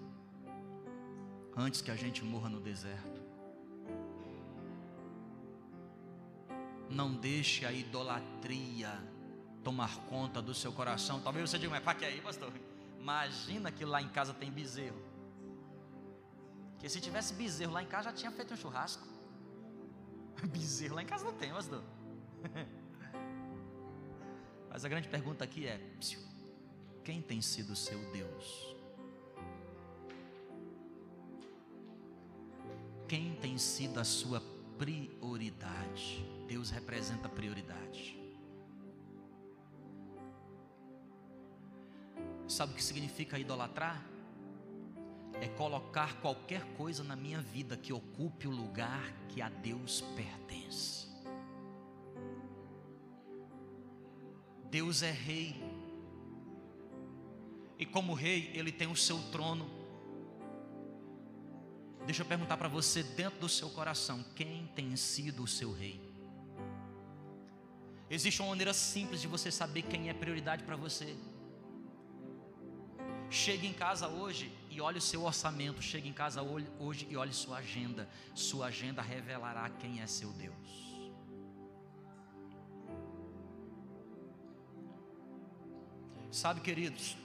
antes 1.54 1.82
que 1.82 1.90
a 1.90 1.94
gente 1.94 2.24
morra 2.24 2.48
no 2.48 2.58
deserto. 2.58 3.20
Não 6.88 7.12
deixe 7.12 7.66
a 7.66 7.70
idolatria 7.70 8.98
tomar 9.62 9.94
conta 10.06 10.40
do 10.40 10.54
seu 10.54 10.72
coração. 10.72 11.20
Talvez 11.20 11.50
você 11.50 11.58
diga, 11.58 11.70
mas 11.70 11.84
para 11.84 11.98
que 11.98 12.04
aí, 12.06 12.18
pastor? 12.22 12.50
Imagina 12.98 13.70
que 13.70 13.84
lá 13.84 14.00
em 14.00 14.08
casa 14.08 14.32
tem 14.32 14.50
bezerro. 14.50 15.02
Que 16.78 16.88
se 16.88 16.98
tivesse 16.98 17.34
bezerro 17.34 17.74
lá 17.74 17.82
em 17.82 17.86
casa 17.88 18.04
já 18.04 18.12
tinha 18.14 18.32
feito 18.32 18.54
um 18.54 18.56
churrasco. 18.56 19.06
Bezerro 20.48 20.94
lá 20.94 21.02
em 21.02 21.06
casa 21.06 21.26
não 21.26 21.34
tem, 21.34 21.52
pastor. 21.52 21.84
Mas 24.70 24.82
a 24.82 24.88
grande 24.88 25.08
pergunta 25.08 25.44
aqui 25.44 25.66
é: 25.66 25.78
quem 27.04 27.20
tem 27.20 27.40
sido 27.40 27.74
seu 27.74 27.98
Deus? 28.12 28.76
Quem 33.08 33.34
tem 33.36 33.58
sido 33.58 33.98
a 33.98 34.04
sua 34.04 34.40
prioridade? 34.78 36.24
Deus 36.46 36.70
representa 36.70 37.28
prioridade. 37.28 38.18
Sabe 42.46 42.72
o 42.72 42.76
que 42.76 42.82
significa 42.82 43.38
idolatrar? 43.38 44.04
É 45.40 45.48
colocar 45.48 46.20
qualquer 46.20 46.64
coisa 46.74 47.02
na 47.02 47.16
minha 47.16 47.40
vida 47.40 47.76
que 47.76 47.92
ocupe 47.92 48.46
o 48.46 48.50
lugar 48.50 49.02
que 49.28 49.40
a 49.40 49.48
Deus 49.48 50.02
pertence. 50.16 51.08
Deus 54.70 55.02
é 55.02 55.10
rei. 55.10 55.79
E 57.80 57.86
como 57.86 58.12
rei, 58.12 58.50
ele 58.52 58.70
tem 58.70 58.88
o 58.88 58.94
seu 58.94 59.18
trono. 59.32 59.66
Deixa 62.04 62.20
eu 62.20 62.26
perguntar 62.26 62.58
para 62.58 62.68
você, 62.68 63.02
dentro 63.02 63.40
do 63.40 63.48
seu 63.48 63.70
coração, 63.70 64.22
quem 64.36 64.66
tem 64.74 64.94
sido 64.96 65.42
o 65.42 65.46
seu 65.46 65.72
rei? 65.72 65.98
Existe 68.10 68.42
uma 68.42 68.50
maneira 68.50 68.74
simples 68.74 69.22
de 69.22 69.26
você 69.26 69.50
saber 69.50 69.82
quem 69.82 70.10
é 70.10 70.12
prioridade 70.12 70.62
para 70.62 70.76
você. 70.76 71.16
Chegue 73.30 73.66
em 73.66 73.72
casa 73.72 74.08
hoje 74.08 74.52
e 74.68 74.78
olhe 74.80 74.98
o 74.98 75.00
seu 75.00 75.22
orçamento. 75.24 75.80
Chegue 75.80 76.06
em 76.06 76.12
casa 76.12 76.42
hoje 76.42 77.06
e 77.08 77.16
olhe 77.16 77.32
sua 77.32 77.58
agenda. 77.58 78.10
Sua 78.34 78.66
agenda 78.66 79.00
revelará 79.00 79.70
quem 79.70 80.02
é 80.02 80.06
seu 80.06 80.30
Deus. 80.32 80.90
Sabe, 86.30 86.60
queridos, 86.60 87.16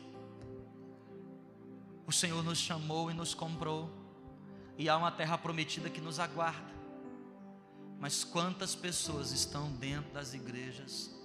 o 2.08 2.12
Senhor 2.12 2.44
nos 2.44 2.58
chamou 2.58 3.10
e 3.10 3.14
nos 3.14 3.34
comprou, 3.34 3.90
e 4.78 4.90
há 4.90 4.98
uma 4.98 5.12
terra 5.12 5.38
prometida 5.38 5.90
que 5.90 6.02
nos 6.02 6.20
aguarda. 6.20 6.74
Mas 8.00 8.24
quantas 8.24 8.76
pessoas 8.76 9.32
estão 9.32 9.72
dentro 9.72 10.12
das 10.14 10.34
igrejas 10.34 11.16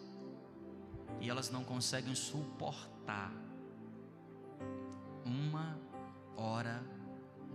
e 1.20 1.28
elas 1.28 1.50
não 1.50 1.64
conseguem 1.64 2.14
suportar 2.14 3.30
uma 5.24 5.78
hora 6.36 6.82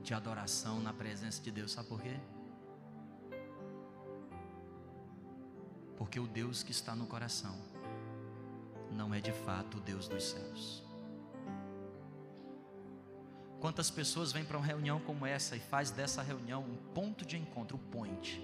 de 0.03 0.13
adoração 0.13 0.79
na 0.79 0.93
presença 0.93 1.41
de 1.41 1.49
Deus. 1.49 1.71
Sabe 1.71 1.88
por 1.88 2.01
quê? 2.01 2.19
Porque 5.97 6.19
o 6.19 6.27
Deus 6.27 6.61
que 6.61 6.71
está 6.71 6.95
no 6.95 7.07
coração 7.07 7.55
não 8.91 9.13
é 9.13 9.19
de 9.19 9.31
fato 9.31 9.77
o 9.77 9.81
Deus 9.81 10.07
dos 10.07 10.23
céus. 10.23 10.85
Quantas 13.65 13.89
pessoas 13.89 14.32
vêm 14.32 14.45
para 14.45 14.58
uma 14.58 14.65
reunião 14.67 14.99
como 14.99 15.25
essa 15.25 15.56
e 15.56 15.60
faz 15.60 15.89
dessa 15.89 16.21
reunião 16.21 16.62
um 16.62 16.75
ponto 16.93 17.25
de 17.25 17.36
encontro, 17.36 17.78
um 17.78 17.89
point. 17.89 18.39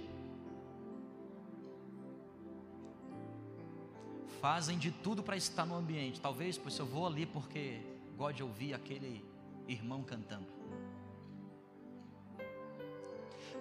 Fazem 4.42 4.80
de 4.80 4.90
tudo 4.90 5.22
para 5.22 5.38
estar 5.38 5.64
no 5.64 5.76
ambiente. 5.76 6.20
Talvez, 6.20 6.58
pois 6.58 6.76
eu 6.80 6.88
vou 6.88 7.06
ali 7.06 7.28
porque 7.28 7.82
gosto 8.18 8.38
de 8.38 8.42
ouvir 8.42 8.74
aquele 8.74 9.24
irmão 9.68 10.02
cantando. 10.02 10.48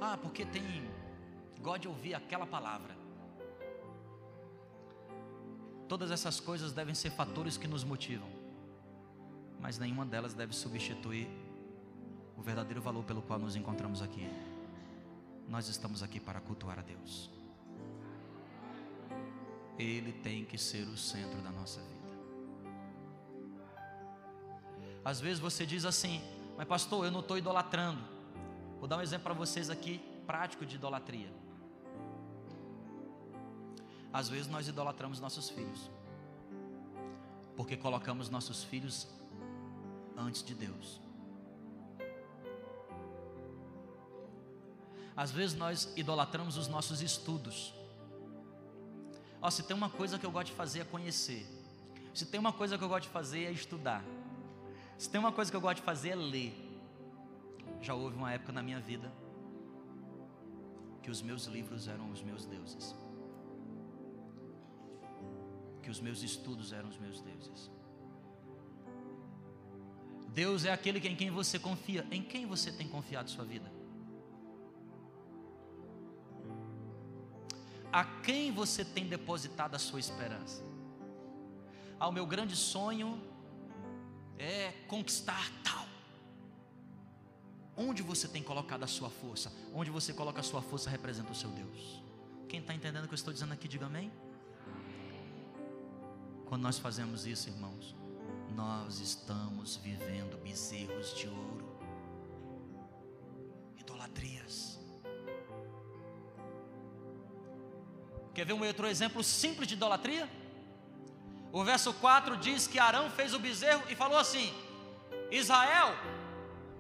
Ah, 0.01 0.17
porque 0.17 0.47
tem 0.47 0.65
gosto 1.61 1.83
de 1.83 1.89
ouvir 1.89 2.15
aquela 2.15 2.47
palavra. 2.47 2.97
Todas 5.87 6.11
essas 6.11 6.41
coisas 6.41 6.73
devem 6.73 6.95
ser 6.95 7.11
fatores 7.11 7.59
que 7.59 7.69
nos 7.69 7.85
motivam, 7.85 8.31
mas 9.61 9.79
nenhuma 9.79 10.07
delas 10.07 10.33
deve 10.33 10.55
substituir 10.55 11.50
o 12.41 12.43
verdadeiro 12.43 12.81
valor 12.81 13.05
pelo 13.05 13.21
qual 13.21 13.39
nos 13.39 13.55
encontramos 13.55 14.01
aqui. 14.01 14.27
Nós 15.47 15.69
estamos 15.69 16.03
aqui 16.03 16.19
para 16.19 16.41
cultuar 16.41 16.79
a 16.79 16.83
Deus. 16.83 17.31
Ele 19.79 20.11
tem 20.11 20.47
que 20.47 20.57
ser 20.57 20.89
o 20.89 20.97
centro 20.97 21.43
da 21.43 21.51
nossa 21.51 21.83
vida. 21.83 22.01
Às 25.05 25.21
vezes 25.21 25.39
você 25.39 25.67
diz 25.67 25.85
assim, 25.85 26.23
mas 26.57 26.67
pastor, 26.67 27.05
eu 27.05 27.11
não 27.11 27.21
estou 27.21 27.37
idolatrando. 27.37 28.03
Vou 28.79 28.89
dar 28.89 28.97
um 28.97 29.03
exemplo 29.03 29.25
para 29.25 29.35
vocês 29.35 29.69
aqui, 29.69 30.01
prático 30.27 30.65
de 30.65 30.77
idolatria. 30.77 31.31
Às 34.11 34.31
vezes 34.31 34.47
nós 34.47 34.67
idolatramos 34.67 35.21
nossos 35.21 35.51
filhos, 35.51 35.91
porque 37.55 37.77
colocamos 37.77 38.31
nossos 38.31 38.65
filhos 38.65 39.07
antes 40.17 40.43
de 40.43 40.55
Deus. 40.55 41.10
Às 45.21 45.31
vezes 45.31 45.55
nós 45.55 45.93
idolatramos 45.97 46.57
os 46.57 46.67
nossos 46.67 47.03
estudos. 47.03 47.75
Ó, 49.43 49.51
se 49.51 49.63
tem 49.63 49.77
uma 49.77 49.91
coisa 49.91 50.19
que 50.19 50.25
eu 50.25 50.31
gosto 50.31 50.47
de 50.47 50.55
fazer 50.55 50.81
é 50.81 50.85
conhecer. 50.85 51.47
Se 52.15 52.25
tem 52.25 52.41
uma 52.41 52.55
coisa 52.55 52.79
que 52.79 52.83
eu 52.83 52.89
gosto 52.89 53.03
de 53.03 53.11
fazer 53.11 53.45
é 53.45 53.53
estudar. 53.53 54.03
Se 54.97 55.11
tem 55.11 55.21
uma 55.21 55.31
coisa 55.31 55.51
que 55.51 55.57
eu 55.59 55.61
gosto 55.61 55.77
de 55.77 55.83
fazer 55.83 56.13
é 56.13 56.15
ler. 56.15 56.55
Já 57.83 57.93
houve 57.93 58.17
uma 58.17 58.33
época 58.33 58.51
na 58.51 58.63
minha 58.63 58.81
vida 58.81 59.13
que 61.03 61.11
os 61.11 61.21
meus 61.21 61.45
livros 61.45 61.87
eram 61.87 62.11
os 62.11 62.23
meus 62.23 62.47
deuses. 62.47 62.97
Que 65.83 65.91
os 65.91 66.01
meus 66.01 66.23
estudos 66.23 66.73
eram 66.73 66.89
os 66.89 66.97
meus 66.97 67.21
deuses. 67.21 67.71
Deus 70.29 70.65
é 70.65 70.73
aquele 70.73 70.99
em 71.07 71.15
quem 71.15 71.31
você 71.31 71.59
confia. 71.59 72.07
Em 72.11 72.23
quem 72.23 72.47
você 72.47 72.73
tem 72.73 72.89
confiado 72.89 73.29
sua 73.29 73.45
vida? 73.45 73.80
A 77.93 78.05
quem 78.05 78.53
você 78.53 78.85
tem 78.85 79.07
depositado 79.07 79.75
a 79.75 79.79
sua 79.79 79.99
esperança? 79.99 80.63
Ah, 81.99 82.09
o 82.09 82.13
meu 82.13 82.27
grande 82.27 82.57
sonho 82.57 83.21
é 84.39 84.73
conquistar 84.87 85.51
tal. 85.63 85.87
Onde 87.77 88.03
você 88.03 88.29
tem 88.29 88.43
colocado 88.43 88.85
a 88.85 88.87
sua 88.87 89.11
força? 89.11 89.53
Onde 89.75 89.91
você 89.91 90.13
coloca 90.13 90.41
a 90.41 90.43
sua 90.43 90.63
força 90.63 90.89
representa 90.89 91.33
o 91.33 91.35
seu 91.35 91.51
Deus. 91.51 92.03
Quem 92.49 92.61
está 92.61 92.75
entendendo 92.75 93.05
o 93.05 93.09
que 93.09 93.15
eu 93.15 93.17
estou 93.17 93.33
dizendo 93.33 93.53
aqui, 93.53 93.67
diga 93.67 93.87
amém. 93.87 94.11
Quando 96.47 96.63
nós 96.63 96.79
fazemos 96.79 97.27
isso, 97.27 97.49
irmãos, 97.49 97.95
nós 98.55 98.99
estamos 98.99 99.77
vivendo 99.77 100.37
bezerros 100.43 101.15
de 101.17 101.29
ouro, 101.29 101.70
Quer 108.41 108.47
ver 108.47 108.55
um 108.55 108.65
outro 108.65 108.87
exemplo 108.87 109.23
simples 109.23 109.69
de 109.69 109.75
idolatria? 109.75 110.27
O 111.53 111.63
verso 111.63 111.93
4 111.93 112.39
diz 112.39 112.67
que 112.67 112.79
Arão 112.79 113.11
fez 113.11 113.35
o 113.35 113.39
bezerro 113.39 113.83
e 113.91 113.95
falou 113.95 114.17
assim: 114.17 114.51
Israel, 115.31 115.95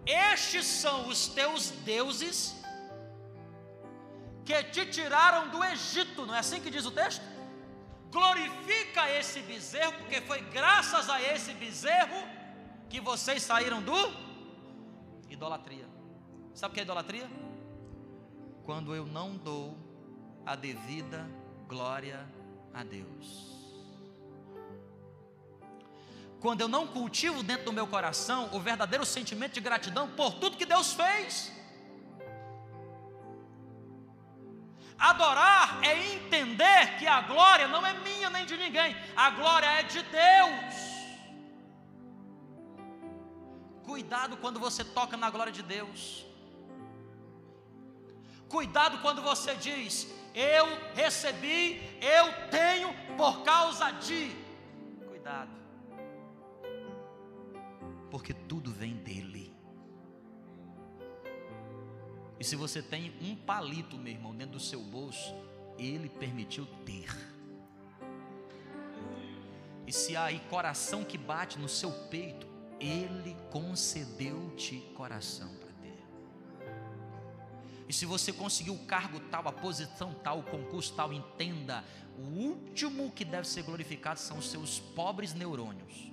estes 0.06 0.64
são 0.64 1.06
os 1.06 1.28
teus 1.28 1.68
deuses 1.84 2.56
que 4.42 4.64
te 4.74 4.86
tiraram 4.86 5.50
do 5.50 5.62
Egito, 5.62 6.24
não 6.24 6.34
é 6.34 6.38
assim 6.38 6.62
que 6.62 6.70
diz 6.70 6.86
o 6.86 6.90
texto? 6.90 7.22
Glorifica 8.10 9.10
esse 9.10 9.42
bezerro, 9.42 9.92
porque 9.98 10.22
foi 10.22 10.40
graças 10.40 11.10
a 11.10 11.20
esse 11.20 11.52
bezerro 11.52 12.26
que 12.88 13.02
vocês 13.02 13.42
saíram 13.42 13.82
do 13.82 13.98
idolatria. 15.28 15.86
Sabe 16.54 16.70
o 16.70 16.74
que 16.74 16.80
é 16.80 16.84
idolatria? 16.84 17.30
Quando 18.64 18.94
eu 18.94 19.04
não 19.04 19.36
dou 19.36 19.76
a 20.46 20.56
devida 20.56 21.28
glória 21.72 22.18
a 22.74 22.82
Deus. 22.82 23.26
Quando 26.44 26.62
eu 26.62 26.68
não 26.74 26.84
cultivo 26.96 27.42
dentro 27.50 27.66
do 27.66 27.72
meu 27.78 27.86
coração 27.94 28.40
o 28.56 28.60
verdadeiro 28.68 29.06
sentimento 29.16 29.54
de 29.58 29.66
gratidão 29.68 30.04
por 30.20 30.32
tudo 30.40 30.58
que 30.60 30.72
Deus 30.74 30.92
fez. 31.00 31.52
Adorar 35.10 35.66
é 35.90 35.92
entender 36.14 36.82
que 36.98 37.06
a 37.06 37.20
glória 37.32 37.68
não 37.74 37.82
é 37.90 37.92
minha 38.06 38.28
nem 38.36 38.44
de 38.50 38.56
ninguém, 38.64 38.94
a 39.16 39.30
glória 39.30 39.70
é 39.78 39.82
de 39.94 40.02
Deus. 40.22 40.74
Cuidado 43.90 44.36
quando 44.42 44.58
você 44.66 44.82
toca 44.98 45.16
na 45.16 45.30
glória 45.30 45.52
de 45.58 45.62
Deus. 45.62 46.00
Cuidado 48.56 48.98
quando 49.04 49.22
você 49.30 49.54
diz: 49.68 49.92
Eu 50.34 50.66
recebi, 50.94 51.80
eu 52.00 52.50
tenho 52.50 52.88
por 53.16 53.42
causa 53.42 53.90
de. 53.90 54.30
Cuidado, 55.08 55.50
porque 58.10 58.32
tudo 58.32 58.72
vem 58.72 58.94
dele. 58.94 59.54
E 62.38 62.44
se 62.44 62.56
você 62.56 62.82
tem 62.82 63.14
um 63.20 63.36
palito, 63.36 63.98
meu 63.98 64.12
irmão, 64.12 64.34
dentro 64.34 64.52
do 64.52 64.60
seu 64.60 64.80
bolso, 64.80 65.34
ele 65.78 66.08
permitiu 66.08 66.66
ter. 66.86 67.10
E 69.86 69.92
se 69.92 70.16
há 70.16 70.24
aí 70.24 70.40
coração 70.48 71.04
que 71.04 71.18
bate 71.18 71.58
no 71.58 71.68
seu 71.68 71.92
peito, 72.08 72.46
ele 72.78 73.36
concedeu-te 73.50 74.78
coração. 74.94 75.59
E 77.90 77.92
se 77.92 78.06
você 78.06 78.32
conseguiu 78.32 78.74
o 78.74 78.86
cargo 78.86 79.18
tal, 79.18 79.48
a 79.48 79.52
posição 79.52 80.14
tal, 80.14 80.38
o 80.38 80.42
concurso 80.44 80.94
tal, 80.94 81.12
entenda, 81.12 81.82
o 82.16 82.22
último 82.38 83.10
que 83.10 83.24
deve 83.24 83.48
ser 83.48 83.64
glorificado 83.64 84.20
são 84.20 84.38
os 84.38 84.48
seus 84.48 84.78
pobres 84.78 85.34
neurônios. 85.34 86.12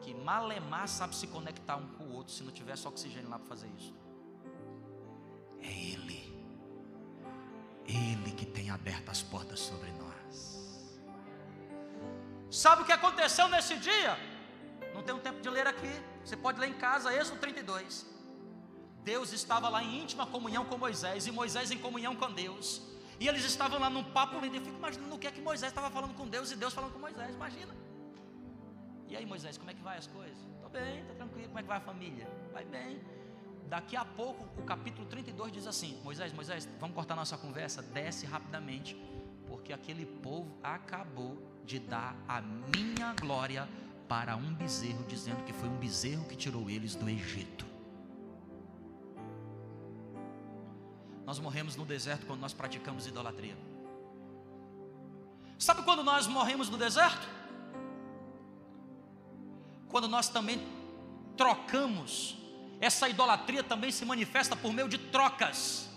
Que 0.00 0.12
malemar 0.12 0.88
sabe 0.88 1.14
se 1.14 1.28
conectar 1.28 1.76
um 1.76 1.86
com 1.90 2.02
o 2.06 2.14
outro 2.14 2.32
se 2.32 2.42
não 2.42 2.50
tivesse 2.50 2.88
oxigênio 2.88 3.30
lá 3.30 3.38
para 3.38 3.46
fazer 3.46 3.68
isso. 3.78 3.94
É 5.62 5.68
Ele. 5.68 6.34
Ele 7.86 8.32
que 8.32 8.44
tem 8.44 8.68
aberto 8.68 9.08
as 9.08 9.22
portas 9.22 9.60
sobre 9.60 9.92
nós. 9.92 10.68
Sabe 12.50 12.82
o 12.82 12.84
que 12.84 12.90
aconteceu 12.90 13.46
nesse 13.46 13.76
dia? 13.76 14.18
Não 14.92 15.04
tem 15.04 15.14
um 15.14 15.20
tempo 15.20 15.40
de 15.40 15.48
ler 15.48 15.68
aqui. 15.68 16.02
Você 16.24 16.36
pode 16.36 16.58
ler 16.58 16.70
em 16.70 16.74
casa, 16.74 17.14
Êxodo 17.14 17.38
32. 17.38 18.15
Deus 19.06 19.32
estava 19.32 19.68
lá 19.68 19.80
em 19.84 20.02
íntima 20.02 20.26
comunhão 20.26 20.64
com 20.64 20.76
Moisés, 20.76 21.28
e 21.28 21.30
Moisés 21.30 21.70
em 21.70 21.78
comunhão 21.78 22.16
com 22.16 22.28
Deus. 22.32 22.82
E 23.20 23.28
eles 23.28 23.44
estavam 23.44 23.78
lá 23.78 23.88
num 23.88 24.02
papo 24.02 24.40
lindo. 24.40 24.56
Eu 24.56 24.62
fico 24.62 24.76
imaginando 24.76 25.14
o 25.14 25.18
que 25.18 25.28
é 25.28 25.30
que 25.30 25.40
Moisés 25.40 25.70
estava 25.70 25.88
falando 25.90 26.14
com 26.14 26.26
Deus 26.26 26.50
e 26.50 26.56
Deus 26.56 26.74
falando 26.74 26.92
com 26.92 26.98
Moisés. 26.98 27.32
Imagina. 27.36 27.72
E 29.08 29.16
aí, 29.16 29.24
Moisés, 29.24 29.56
como 29.56 29.70
é 29.70 29.74
que 29.74 29.80
vai 29.80 29.96
as 29.96 30.08
coisas? 30.08 30.36
Estou 30.56 30.68
bem, 30.68 31.02
estou 31.02 31.14
tranquilo. 31.14 31.46
Como 31.46 31.58
é 31.60 31.62
que 31.62 31.68
vai 31.68 31.76
a 31.78 31.80
família? 31.80 32.28
Vai 32.52 32.64
bem. 32.64 33.00
Daqui 33.68 33.96
a 33.96 34.04
pouco, 34.04 34.44
o 34.60 34.64
capítulo 34.64 35.06
32 35.06 35.52
diz 35.52 35.68
assim: 35.68 36.00
Moisés, 36.02 36.32
Moisés, 36.32 36.68
vamos 36.80 36.96
cortar 36.96 37.14
nossa 37.14 37.38
conversa, 37.38 37.82
desce 37.82 38.26
rapidamente, 38.26 39.00
porque 39.46 39.72
aquele 39.72 40.04
povo 40.04 40.58
acabou 40.64 41.40
de 41.64 41.78
dar 41.78 42.16
a 42.26 42.40
minha 42.42 43.14
glória 43.20 43.68
para 44.08 44.34
um 44.34 44.52
bezerro, 44.52 45.04
dizendo 45.04 45.44
que 45.44 45.52
foi 45.52 45.68
um 45.68 45.76
bezerro 45.76 46.24
que 46.24 46.34
tirou 46.34 46.68
eles 46.68 46.96
do 46.96 47.08
Egito. 47.08 47.75
Nós 51.26 51.40
morremos 51.40 51.74
no 51.74 51.84
deserto 51.84 52.24
quando 52.24 52.40
nós 52.40 52.54
praticamos 52.54 53.08
idolatria. 53.08 53.56
Sabe 55.58 55.82
quando 55.82 56.04
nós 56.04 56.28
morremos 56.28 56.70
no 56.70 56.78
deserto? 56.78 57.26
Quando 59.88 60.06
nós 60.06 60.28
também 60.28 60.64
trocamos 61.36 62.36
Essa 62.80 63.08
idolatria 63.08 63.62
também 63.62 63.90
se 63.90 64.04
manifesta 64.04 64.54
por 64.54 64.72
meio 64.72 64.88
de 64.88 64.98
trocas. 64.98 65.88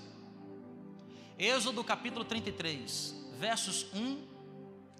Êxodo 1.38 1.84
capítulo 1.84 2.24
33, 2.24 3.16
versos 3.38 3.86
1, 3.94 4.26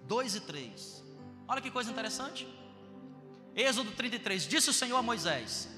2 0.04 0.34
e 0.34 0.40
3. 0.40 1.04
Olha 1.48 1.60
que 1.60 1.70
coisa 1.70 1.90
interessante. 1.90 2.46
Êxodo 3.56 3.92
33: 3.92 4.46
Disse 4.46 4.68
o 4.68 4.74
Senhor 4.74 4.98
a 4.98 5.02
Moisés: 5.02 5.70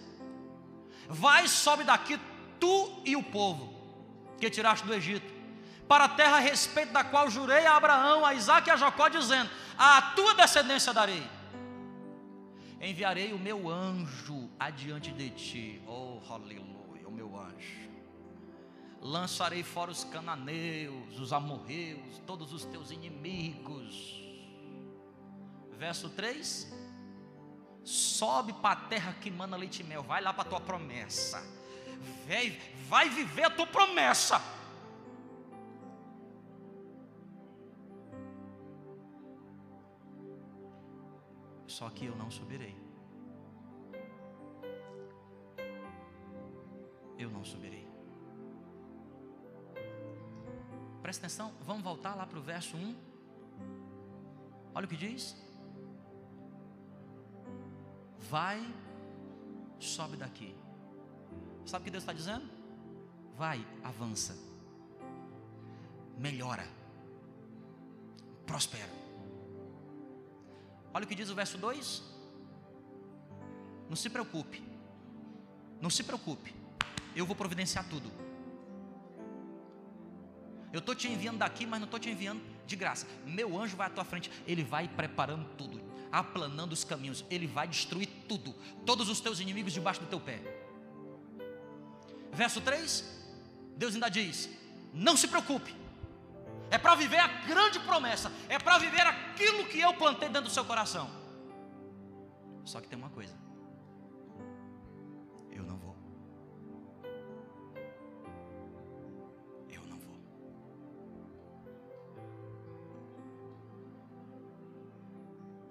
Vai, 1.09 1.47
sobe 1.47 1.85
daqui, 1.85 2.19
tu 2.59 3.01
e 3.05 3.15
o 3.15 3.23
povo 3.23 3.72
que 4.43 4.51
tiraste 4.51 4.85
do 4.85 4.93
Egito, 4.93 5.33
para 5.87 6.05
a 6.05 6.09
terra 6.09 6.39
a 6.39 6.41
respeito 6.41 6.93
da 6.93 7.05
qual 7.05 7.31
jurei 7.31 7.65
a 7.65 7.77
Abraão, 7.77 8.27
a 8.27 8.35
Isaac 8.35 8.69
e 8.69 8.73
a 8.73 8.77
Jacó, 8.77 9.09
dizendo: 9.09 9.49
A 9.79 10.03
tua 10.17 10.35
descendência 10.35 10.93
darei. 10.93 11.25
Enviarei 12.81 13.33
o 13.33 13.39
meu 13.39 13.71
anjo 13.71 14.51
adiante 14.59 15.13
de 15.13 15.31
ti. 15.31 15.83
Oh, 15.87 16.19
aleluia, 16.29 17.07
o 17.07 17.13
meu 17.13 17.39
anjo. 17.39 17.89
Lançarei 19.01 19.63
fora 19.63 19.93
os 19.93 20.03
cananeus, 20.03 21.21
os 21.21 21.33
amorreus, 21.33 22.19
todos 22.27 22.53
os 22.53 22.65
teus 22.65 22.91
inimigos. 22.91 24.21
Verso 25.79 26.09
3 26.11 26.83
sobe 27.85 28.53
para 28.53 28.73
a 28.73 28.77
terra 28.77 29.17
que 29.21 29.31
manda 29.31 29.57
leite 29.57 29.83
e 29.83 29.85
mel, 29.85 30.03
vai 30.05 30.23
lá 30.23 30.33
para 30.33 30.43
a 30.43 30.51
tua 30.51 30.61
promessa, 30.61 31.43
vai, 32.27 32.59
vai 32.89 33.09
viver 33.09 33.45
a 33.45 33.51
tua 33.51 33.67
promessa. 33.67 34.41
Só 41.67 41.89
que 41.91 42.05
eu 42.05 42.15
não 42.15 42.31
subirei. 42.31 42.77
Eu 47.19 47.31
não 47.31 47.45
subirei. 47.45 47.89
Presta 51.01 51.27
atenção, 51.27 51.53
vamos 51.63 51.83
voltar 51.83 52.15
lá 52.15 52.27
para 52.27 52.39
o 52.39 52.43
verso 52.43 52.77
1. 52.77 52.97
Olha 54.75 54.87
o 54.87 54.89
que 54.89 54.97
diz. 54.97 55.37
Vai, 58.31 58.63
sobe 59.79 60.17
daqui. 60.17 60.62
Sabe 61.67 61.83
o 61.83 61.85
que 61.85 61.91
Deus 61.91 62.03
está 62.03 62.13
dizendo? 62.13 62.49
Vai, 63.37 63.65
avança, 63.83 64.37
melhora, 66.19 66.67
prospera. 68.47 68.91
Olha 70.93 71.05
o 71.05 71.09
que 71.09 71.15
diz 71.15 71.31
o 71.31 71.35
verso 71.35 71.57
2: 71.59 72.03
Não 73.89 73.97
se 73.97 74.11
preocupe, 74.11 74.63
não 75.81 75.91
se 75.91 76.03
preocupe, 76.03 76.55
eu 77.17 77.25
vou 77.25 77.35
providenciar 77.35 77.89
tudo. 77.89 78.11
Eu 80.73 80.79
estou 80.79 80.95
te 80.95 81.07
enviando 81.09 81.39
daqui, 81.39 81.67
mas 81.67 81.81
não 81.81 81.87
estou 81.87 82.01
te 82.01 82.11
enviando 82.11 82.43
de 82.67 82.77
graça. 82.77 83.07
Meu 83.27 83.61
anjo 83.61 83.77
vai 83.77 83.87
à 83.87 83.91
tua 83.91 84.05
frente, 84.05 84.31
ele 84.47 84.65
vai 84.65 84.89
preparando 84.89 85.47
tudo 85.57 85.93
aplanando 86.13 86.75
os 86.75 86.85
caminhos, 86.85 87.25
Ele 87.31 87.47
vai 87.47 87.67
destruir 87.67 88.07
tudo, 88.29 88.55
todos 88.85 89.09
os 89.09 89.19
teus 89.19 89.41
inimigos 89.41 89.73
debaixo 89.73 90.01
do 90.01 90.07
teu 90.07 90.21
pé. 90.21 90.41
Verso 92.33 92.61
3, 92.61 93.05
Deus 93.77 93.95
ainda 93.95 94.09
diz: 94.09 94.49
Não 94.93 95.17
se 95.17 95.29
preocupe, 95.29 95.75
é 96.71 96.79
para 96.79 96.95
viver 96.95 97.19
a 97.19 97.27
grande 97.27 97.79
promessa, 97.81 98.33
é 98.49 98.59
para 98.59 98.79
viver 98.79 99.07
aquilo 99.07 99.67
que 99.67 99.79
eu 99.81 99.93
plantei 99.95 100.29
dentro 100.29 100.49
do 100.49 100.51
seu 100.51 100.65
coração. 100.65 101.11
Só 102.65 102.81
que 102.81 102.89
tem 102.89 102.99
uma 102.99 103.11
coisa: 103.11 103.43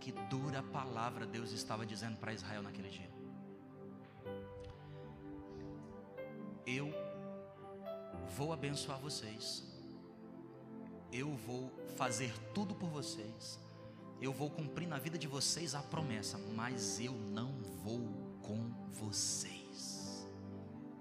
Que 0.01 0.11
dura 0.11 0.63
palavra 0.63 1.27
Deus 1.27 1.51
estava 1.51 1.85
dizendo 1.85 2.17
para 2.17 2.33
Israel 2.33 2.63
naquele 2.63 2.89
dia. 2.89 3.20
Vou 8.41 8.51
abençoar 8.51 8.97
vocês. 8.99 9.63
Eu 11.13 11.29
vou 11.45 11.71
fazer 11.95 12.33
tudo 12.55 12.73
por 12.73 12.89
vocês. 12.89 13.59
Eu 14.19 14.33
vou 14.33 14.49
cumprir 14.49 14.87
na 14.87 14.97
vida 14.97 15.15
de 15.15 15.27
vocês 15.27 15.75
a 15.75 15.83
promessa, 15.83 16.39
mas 16.55 16.99
eu 16.99 17.13
não 17.13 17.51
vou 17.83 18.01
com 18.41 18.71
vocês. 18.93 20.27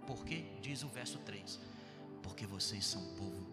Por 0.07 0.23
quê? 0.23 0.45
Diz 0.61 0.83
o 0.83 0.89
verso 0.89 1.19
3: 1.21 1.59
Porque 2.23 2.45
vocês 2.47 2.85
são 2.85 3.03
povo 3.15 3.47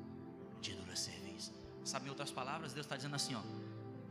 de 0.59 0.73
dura 0.75 0.95
serviço. 0.97 1.53
Sabe 1.85 2.07
em 2.07 2.09
outras 2.09 2.29
palavras, 2.29 2.73
Deus 2.73 2.85
está 2.85 2.97
dizendo 2.97 3.15
assim: 3.15 3.35
ó 3.35 3.43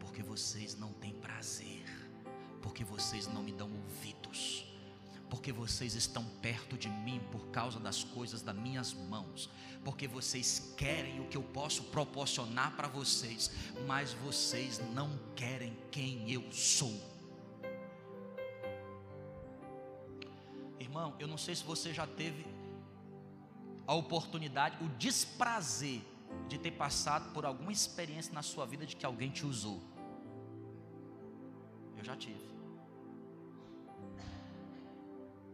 porque 0.00 0.22
vocês 0.22 0.74
não 0.74 0.94
têm 0.94 1.12
prazer, 1.12 1.84
porque 2.62 2.82
vocês 2.82 3.26
não 3.26 3.42
me 3.42 3.52
dão 3.52 3.70
ouvidos, 3.70 4.65
porque 5.28 5.52
vocês 5.52 5.94
estão 5.94 6.24
perto 6.40 6.76
de 6.76 6.88
mim 6.88 7.20
por 7.30 7.48
causa 7.48 7.78
das 7.80 8.04
coisas 8.04 8.42
das 8.42 8.54
minhas 8.54 8.92
mãos, 8.92 9.50
porque 9.84 10.06
vocês 10.06 10.74
querem 10.76 11.20
o 11.20 11.28
que 11.28 11.36
eu 11.36 11.42
posso 11.42 11.84
proporcionar 11.84 12.76
para 12.76 12.88
vocês, 12.88 13.50
mas 13.86 14.12
vocês 14.12 14.80
não 14.94 15.18
querem 15.34 15.76
quem 15.90 16.30
eu 16.30 16.50
sou. 16.52 16.94
Irmão, 20.78 21.14
eu 21.18 21.26
não 21.26 21.38
sei 21.38 21.54
se 21.54 21.64
você 21.64 21.92
já 21.92 22.06
teve 22.06 22.46
a 23.86 23.94
oportunidade, 23.94 24.82
o 24.84 24.88
desprazer 24.90 26.00
de 26.48 26.58
ter 26.58 26.72
passado 26.72 27.32
por 27.32 27.44
alguma 27.44 27.72
experiência 27.72 28.32
na 28.32 28.42
sua 28.42 28.66
vida 28.66 28.84
de 28.84 28.96
que 28.96 29.06
alguém 29.06 29.30
te 29.30 29.46
usou 29.46 29.96
já 32.06 32.16
tive. 32.16 32.55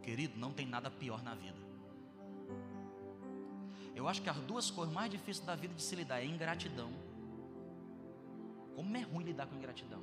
Querido, 0.03 0.39
não 0.39 0.53
tem 0.53 0.67
nada 0.67 0.91
pior 0.91 1.23
na 1.23 1.35
vida. 1.35 1.59
Eu 3.95 4.09
acho 4.09 4.23
que 4.23 4.29
as 4.29 4.37
duas 4.39 4.71
coisas 4.71 4.93
mais 4.93 5.11
difíceis 5.11 5.47
da 5.47 5.55
vida 5.55 5.75
de 5.75 5.83
se 5.83 5.95
lidar 5.95 6.21
é 6.21 6.27
ingratidão. 6.27 6.93
Como 8.75 8.97
é 8.97 9.03
ruim 9.03 9.25
lidar 9.25 9.47
com 9.47 9.55
ingratidão. 9.55 10.03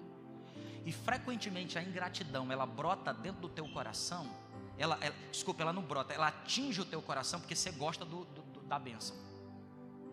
E 0.85 0.91
frequentemente 0.91 1.77
a 1.77 1.83
ingratidão, 1.83 2.51
ela 2.51 2.65
brota 2.65 3.13
dentro 3.13 3.41
do 3.41 3.49
teu 3.49 3.67
coração. 3.69 4.29
Ela, 4.77 4.97
ela, 5.01 5.15
desculpa, 5.31 5.62
ela 5.62 5.73
não 5.73 5.81
brota, 5.81 6.13
ela 6.13 6.27
atinge 6.27 6.79
o 6.79 6.85
teu 6.85 7.01
coração 7.01 7.39
porque 7.39 7.55
você 7.55 7.71
gosta 7.71 8.05
do, 8.05 8.23
do, 8.25 8.41
do 8.43 8.59
da 8.62 8.79
bênção, 8.79 9.17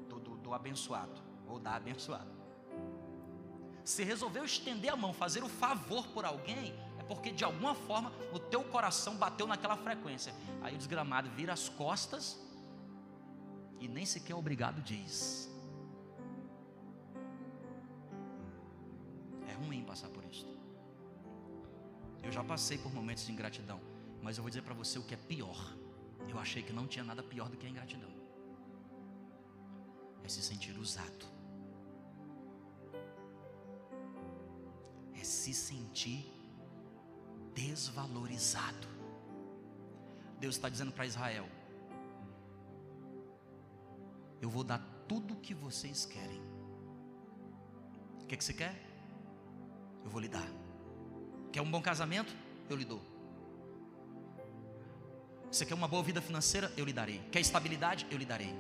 do, 0.09 0.19
do 0.19 0.55
abençoado, 0.55 1.13
ou 1.47 1.61
da 1.61 1.77
abençoada. 1.77 2.35
Se 3.85 4.03
resolveu 4.03 4.45
estender 4.45 4.93
a 4.93 4.97
mão, 4.97 5.13
fazer 5.13 5.45
o 5.45 5.49
favor 5.49 6.09
por 6.09 6.25
alguém, 6.25 6.75
porque 7.09 7.31
de 7.31 7.45
alguma 7.45 7.75
forma 7.75 8.13
o 8.33 8.39
teu 8.39 8.63
coração 8.65 9.17
bateu 9.17 9.47
naquela 9.47 9.77
frequência. 9.77 10.35
Aí 10.63 10.75
o 10.75 10.79
desgramado 10.79 11.31
vira 11.31 11.53
as 11.53 11.69
costas 11.69 12.39
e 13.81 13.89
nem 13.89 14.05
sequer 14.05 14.35
obrigado 14.35 14.83
diz. 14.83 15.51
É 19.49 19.53
ruim 19.55 19.85
passar 19.85 20.09
por 20.09 20.25
isso. 20.25 20.47
Eu 22.23 22.33
já 22.33 22.43
passei 22.43 22.77
por 22.79 22.93
momentos 22.93 23.25
de 23.25 23.33
ingratidão, 23.33 23.81
mas 24.23 24.37
eu 24.37 24.43
vou 24.43 24.51
dizer 24.51 24.63
para 24.63 24.75
você 24.75 24.99
o 24.99 25.03
que 25.03 25.15
é 25.15 25.17
pior. 25.17 25.75
Eu 26.29 26.39
achei 26.39 26.63
que 26.63 26.73
não 26.73 26.87
tinha 26.87 27.05
nada 27.05 27.23
pior 27.23 27.49
do 27.49 27.57
que 27.57 27.67
a 27.67 27.71
ingratidão. 27.71 28.11
É 30.25 30.29
se 30.29 30.43
sentir 30.43 30.77
usado. 30.77 31.37
se 35.27 35.53
sentir 35.53 36.33
desvalorizado. 37.57 38.87
Deus 40.39 40.57
está 40.57 40.69
dizendo 40.69 40.93
para 40.93 41.07
Israel: 41.07 41.49
Eu 44.41 44.51
vou 44.51 44.63
dar 44.63 44.79
tudo 45.09 45.33
o 45.33 45.41
que 45.41 45.55
vocês 45.55 46.05
querem. 46.05 46.43
O 48.23 48.27
que, 48.27 48.35
é 48.35 48.39
que 48.39 48.45
você 48.45 48.53
quer? 48.53 48.75
Eu 50.05 50.11
vou 50.11 50.21
lhe 50.21 50.29
dar. 50.29 50.47
Quer 51.51 51.63
um 51.63 51.71
bom 51.71 51.81
casamento? 51.81 52.35
Eu 52.69 52.77
lhe 52.77 52.85
dou. 52.85 53.01
Você 55.51 55.65
quer 55.65 55.75
uma 55.75 55.89
boa 55.89 56.03
vida 56.03 56.21
financeira? 56.21 56.71
Eu 56.77 56.85
lhe 56.85 56.93
darei. 56.93 57.21
Quer 57.33 57.41
estabilidade? 57.41 58.07
Eu 58.11 58.19
lhe 58.19 58.27
darei. 58.27 58.55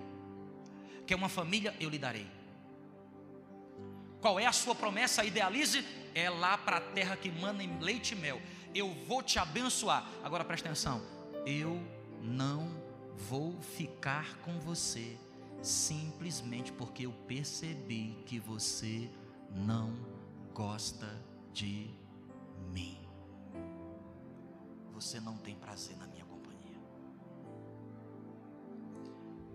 Quer 1.06 1.16
uma 1.16 1.28
família? 1.28 1.74
Eu 1.78 1.90
lhe 1.90 1.98
darei. 1.98 2.26
Qual 4.20 4.40
é 4.40 4.46
a 4.46 4.52
sua 4.52 4.74
promessa? 4.74 5.24
Idealize 5.24 5.84
é 6.14 6.30
lá 6.30 6.56
para 6.56 6.78
a 6.78 6.80
terra 6.80 7.16
que 7.16 7.30
manda 7.30 7.62
em 7.62 7.78
leite 7.80 8.12
e 8.12 8.16
mel. 8.16 8.40
Eu 8.76 8.92
vou 9.08 9.22
te 9.22 9.38
abençoar. 9.38 10.06
Agora 10.22 10.44
presta 10.44 10.68
atenção. 10.68 11.00
Eu 11.46 11.80
não 12.20 12.68
vou 13.16 13.58
ficar 13.58 14.36
com 14.40 14.60
você 14.60 15.18
simplesmente 15.62 16.70
porque 16.72 17.06
eu 17.06 17.12
percebi 17.26 18.22
que 18.26 18.38
você 18.38 19.10
não 19.50 19.96
gosta 20.52 21.08
de 21.54 21.90
mim. 22.70 22.98
Você 24.92 25.20
não 25.20 25.38
tem 25.38 25.54
prazer 25.54 25.96
na 25.96 26.06
minha 26.06 26.26
companhia. 26.26 26.78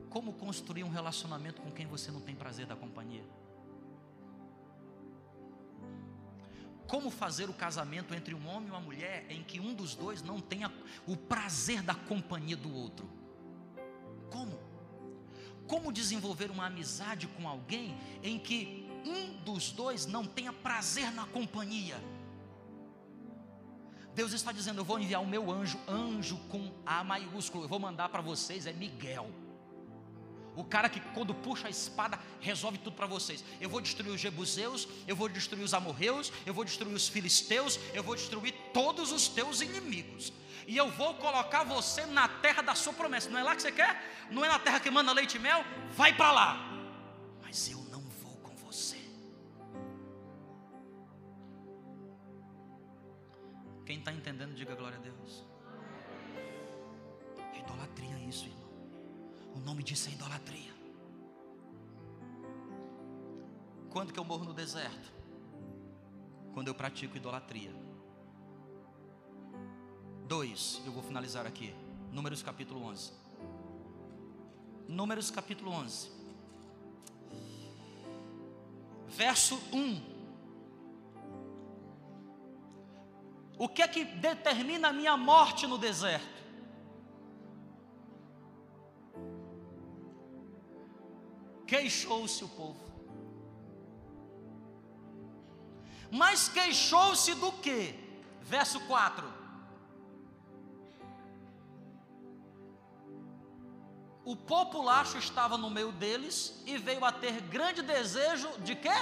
Como 0.09 0.33
construir 0.33 0.83
um 0.83 0.89
relacionamento 0.89 1.61
com 1.61 1.69
quem 1.69 1.85
você 1.85 2.09
não 2.09 2.21
tem 2.21 2.33
prazer 2.33 2.65
da 2.65 2.75
companhia? 2.75 3.23
Como 6.91 7.09
fazer 7.09 7.49
o 7.49 7.53
casamento 7.53 8.13
entre 8.13 8.35
um 8.35 8.45
homem 8.49 8.67
e 8.67 8.71
uma 8.71 8.81
mulher 8.81 9.25
em 9.29 9.41
que 9.41 9.61
um 9.61 9.73
dos 9.73 9.95
dois 9.95 10.21
não 10.21 10.41
tenha 10.41 10.69
o 11.07 11.15
prazer 11.15 11.81
da 11.81 11.95
companhia 11.95 12.57
do 12.57 12.69
outro? 12.75 13.09
Como? 14.29 14.59
Como 15.65 15.93
desenvolver 15.93 16.51
uma 16.51 16.65
amizade 16.65 17.27
com 17.27 17.47
alguém 17.47 17.97
em 18.21 18.37
que 18.37 18.85
um 19.05 19.41
dos 19.41 19.71
dois 19.71 20.05
não 20.05 20.25
tenha 20.25 20.51
prazer 20.51 21.13
na 21.13 21.25
companhia? 21.25 21.95
Deus 24.13 24.33
está 24.33 24.51
dizendo: 24.51 24.81
Eu 24.81 24.85
vou 24.85 24.99
enviar 24.99 25.21
o 25.21 25.25
meu 25.25 25.49
anjo, 25.49 25.79
anjo 25.87 26.35
com 26.49 26.73
A 26.85 27.05
maiúsculo, 27.05 27.63
eu 27.63 27.69
vou 27.69 27.79
mandar 27.79 28.09
para 28.09 28.21
vocês, 28.21 28.65
é 28.65 28.73
Miguel. 28.73 29.31
O 30.55 30.63
cara 30.63 30.89
que 30.89 30.99
quando 31.13 31.33
puxa 31.33 31.67
a 31.67 31.69
espada 31.69 32.19
resolve 32.39 32.77
tudo 32.77 32.95
para 32.95 33.05
vocês. 33.05 33.43
Eu 33.59 33.69
vou 33.69 33.79
destruir 33.79 34.11
os 34.11 34.19
jebuseus, 34.19 34.87
eu 35.07 35.15
vou 35.15 35.29
destruir 35.29 35.63
os 35.63 35.73
amorreus, 35.73 36.31
eu 36.45 36.53
vou 36.53 36.65
destruir 36.65 36.93
os 36.93 37.07
filisteus, 37.07 37.79
eu 37.93 38.03
vou 38.03 38.15
destruir 38.15 38.53
todos 38.73 39.11
os 39.11 39.27
teus 39.27 39.61
inimigos. 39.61 40.33
E 40.67 40.75
eu 40.75 40.89
vou 40.91 41.13
colocar 41.15 41.63
você 41.63 42.05
na 42.05 42.27
terra 42.27 42.61
da 42.61 42.75
sua 42.75 42.93
promessa. 42.93 43.29
Não 43.29 43.39
é 43.39 43.43
lá 43.43 43.55
que 43.55 43.61
você 43.61 43.71
quer? 43.71 44.27
Não 44.29 44.43
é 44.43 44.49
na 44.49 44.59
terra 44.59 44.79
que 44.79 44.91
manda 44.91 45.11
leite 45.13 45.35
e 45.37 45.39
mel? 45.39 45.63
Vai 45.91 46.13
para 46.13 46.31
lá. 46.31 46.71
Mas 47.41 47.69
eu 47.69 47.79
não 47.89 48.01
vou 48.01 48.35
com 48.37 48.55
você. 48.57 48.97
Quem 53.85 53.99
está 53.99 54.11
entendendo, 54.11 54.53
diga 54.53 54.75
glória 54.75 54.97
a 54.97 55.01
Deus. 55.01 55.50
Nome 59.71 59.83
disso 59.83 60.09
é 60.09 60.11
idolatria. 60.11 60.73
Quando 63.89 64.11
que 64.11 64.19
eu 64.19 64.25
morro 64.25 64.43
no 64.43 64.53
deserto? 64.53 65.13
Quando 66.53 66.67
eu 66.67 66.75
pratico 66.75 67.15
idolatria. 67.15 67.73
Dois, 70.27 70.81
eu 70.85 70.91
vou 70.91 71.01
finalizar 71.01 71.47
aqui. 71.47 71.73
Números 72.11 72.43
capítulo 72.43 72.83
11. 72.83 73.13
Números 74.89 75.31
capítulo 75.31 75.71
11. 75.71 76.11
Verso 79.07 79.55
1. 79.71 80.01
O 83.57 83.69
que 83.69 83.81
é 83.81 83.87
que 83.87 84.03
determina 84.03 84.89
a 84.89 84.93
minha 84.93 85.15
morte 85.15 85.65
no 85.65 85.77
deserto? 85.77 86.40
Queixou-se 91.71 92.43
o 92.43 92.49
povo. 92.49 92.85
Mas 96.11 96.49
queixou-se 96.49 97.33
do 97.35 97.49
que? 97.53 97.95
Verso 98.41 98.77
4. 98.87 99.25
O 104.25 104.35
populacho 104.35 105.17
estava 105.17 105.57
no 105.57 105.69
meio 105.69 105.93
deles 105.93 106.61
e 106.65 106.77
veio 106.77 107.05
a 107.05 107.11
ter 107.13 107.39
grande 107.39 107.81
desejo 107.81 108.49
de 108.59 108.75
quê? 108.75 108.97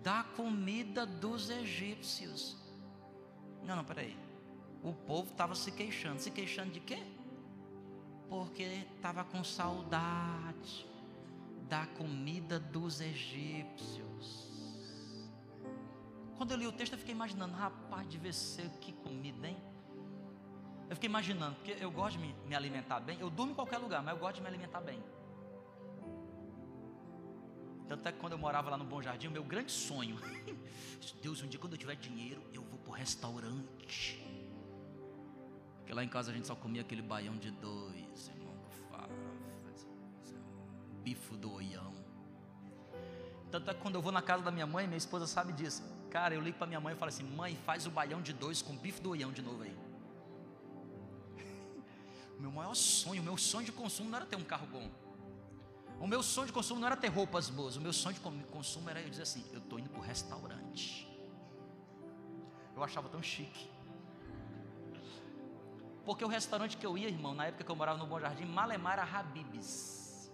Da 0.00 0.22
comida 0.22 1.04
dos 1.04 1.50
egípcios. 1.50 2.56
Não, 3.64 3.74
não, 3.74 3.84
peraí. 3.84 4.16
O 4.80 4.92
povo 4.92 5.32
estava 5.32 5.56
se 5.56 5.72
queixando. 5.72 6.20
Se 6.20 6.30
queixando 6.30 6.70
de 6.70 6.78
quê? 6.78 7.02
Porque 8.28 8.62
estava 8.96 9.24
com 9.24 9.42
saudade 9.44 10.86
da 11.68 11.86
comida 11.86 12.58
dos 12.58 13.00
egípcios. 13.00 14.44
Quando 16.36 16.50
eu 16.50 16.56
li 16.56 16.66
o 16.66 16.72
texto, 16.72 16.94
eu 16.94 16.98
fiquei 16.98 17.14
imaginando, 17.14 17.54
rapaz, 17.54 18.06
devia 18.08 18.32
ser 18.32 18.68
que 18.80 18.92
comida, 18.92 19.48
hein? 19.48 19.56
Eu 20.88 20.96
fiquei 20.96 21.08
imaginando, 21.08 21.56
porque 21.56 21.76
eu 21.80 21.90
gosto 21.90 22.18
de 22.18 22.26
me, 22.26 22.34
me 22.46 22.54
alimentar 22.54 23.00
bem. 23.00 23.18
Eu 23.20 23.30
durmo 23.30 23.52
em 23.52 23.54
qualquer 23.54 23.78
lugar, 23.78 24.02
mas 24.02 24.14
eu 24.14 24.20
gosto 24.20 24.36
de 24.36 24.42
me 24.42 24.48
alimentar 24.48 24.80
bem. 24.80 25.02
Tanto 27.88 28.08
é 28.08 28.12
que 28.12 28.18
quando 28.18 28.32
eu 28.32 28.38
morava 28.38 28.70
lá 28.70 28.76
no 28.76 28.84
Bom 28.84 29.00
Jardim, 29.00 29.28
o 29.28 29.30
meu 29.30 29.44
grande 29.44 29.70
sonho, 29.72 30.16
Deus, 31.22 31.42
um 31.42 31.46
dia 31.46 31.60
quando 31.60 31.74
eu 31.74 31.78
tiver 31.78 31.96
dinheiro, 31.96 32.42
eu 32.52 32.62
vou 32.62 32.78
para 32.78 32.90
o 32.90 32.94
restaurante. 32.94 34.23
Porque 35.84 35.92
lá 35.92 36.02
em 36.02 36.08
casa 36.08 36.30
a 36.30 36.34
gente 36.34 36.46
só 36.46 36.56
comia 36.56 36.80
aquele 36.80 37.02
baião 37.02 37.36
de 37.36 37.50
dois, 37.50 38.28
irmão, 38.28 38.44
bifo 41.04 41.36
do 41.36 41.52
oião. 41.52 41.92
Tanto 43.50 43.70
é 43.70 43.74
que 43.74 43.80
quando 43.80 43.96
eu 43.96 44.02
vou 44.02 44.10
na 44.10 44.22
casa 44.22 44.42
da 44.42 44.50
minha 44.50 44.66
mãe, 44.66 44.86
minha 44.86 44.96
esposa 44.96 45.26
sabe 45.26 45.52
disso. 45.52 45.82
Cara, 46.10 46.34
eu 46.34 46.40
ligo 46.40 46.56
para 46.56 46.66
minha 46.66 46.80
mãe 46.80 46.94
e 46.94 46.96
falo 46.96 47.10
assim: 47.10 47.22
mãe, 47.22 47.54
faz 47.66 47.86
o 47.86 47.90
baião 47.90 48.22
de 48.22 48.32
dois 48.32 48.62
com 48.62 48.74
bife 48.74 49.02
do 49.02 49.10
oião 49.10 49.30
de 49.30 49.42
novo 49.42 49.62
aí. 49.62 49.76
o 52.38 52.40
meu 52.40 52.50
maior 52.50 52.74
sonho, 52.74 53.20
o 53.20 53.24
meu 53.24 53.36
sonho 53.36 53.66
de 53.66 53.72
consumo 53.72 54.08
não 54.08 54.16
era 54.16 54.26
ter 54.26 54.36
um 54.36 54.44
carro 54.44 54.66
bom. 54.66 54.90
O 56.00 56.06
meu 56.06 56.22
sonho 56.22 56.46
de 56.46 56.52
consumo 56.52 56.80
não 56.80 56.86
era 56.86 56.96
ter 56.96 57.08
roupas 57.08 57.50
boas. 57.50 57.76
O 57.76 57.80
meu 57.82 57.92
sonho 57.92 58.14
de 58.14 58.20
consumo 58.46 58.88
era 58.88 59.02
eu 59.02 59.10
dizer 59.10 59.22
assim: 59.22 59.44
eu 59.52 59.58
estou 59.58 59.78
indo 59.78 59.90
para 59.90 60.00
o 60.00 60.02
restaurante. 60.02 61.06
Eu 62.74 62.82
achava 62.82 63.08
tão 63.10 63.22
chique. 63.22 63.73
Porque 66.04 66.24
o 66.24 66.28
restaurante 66.28 66.76
que 66.76 66.84
eu 66.84 66.98
ia, 66.98 67.08
irmão, 67.08 67.34
na 67.34 67.46
época 67.46 67.64
que 67.64 67.70
eu 67.70 67.76
morava 67.76 67.98
no 67.98 68.06
Bom 68.06 68.20
Jardim, 68.20 68.44
Malemar 68.44 68.94
era 68.94 69.04
Habibs. 69.04 70.30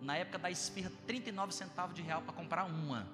Na 0.00 0.16
época 0.16 0.38
da 0.38 0.50
esfirra, 0.50 0.90
39 1.06 1.54
centavos 1.54 1.94
de 1.94 2.02
real 2.02 2.20
para 2.22 2.32
comprar 2.32 2.64
uma. 2.64 3.06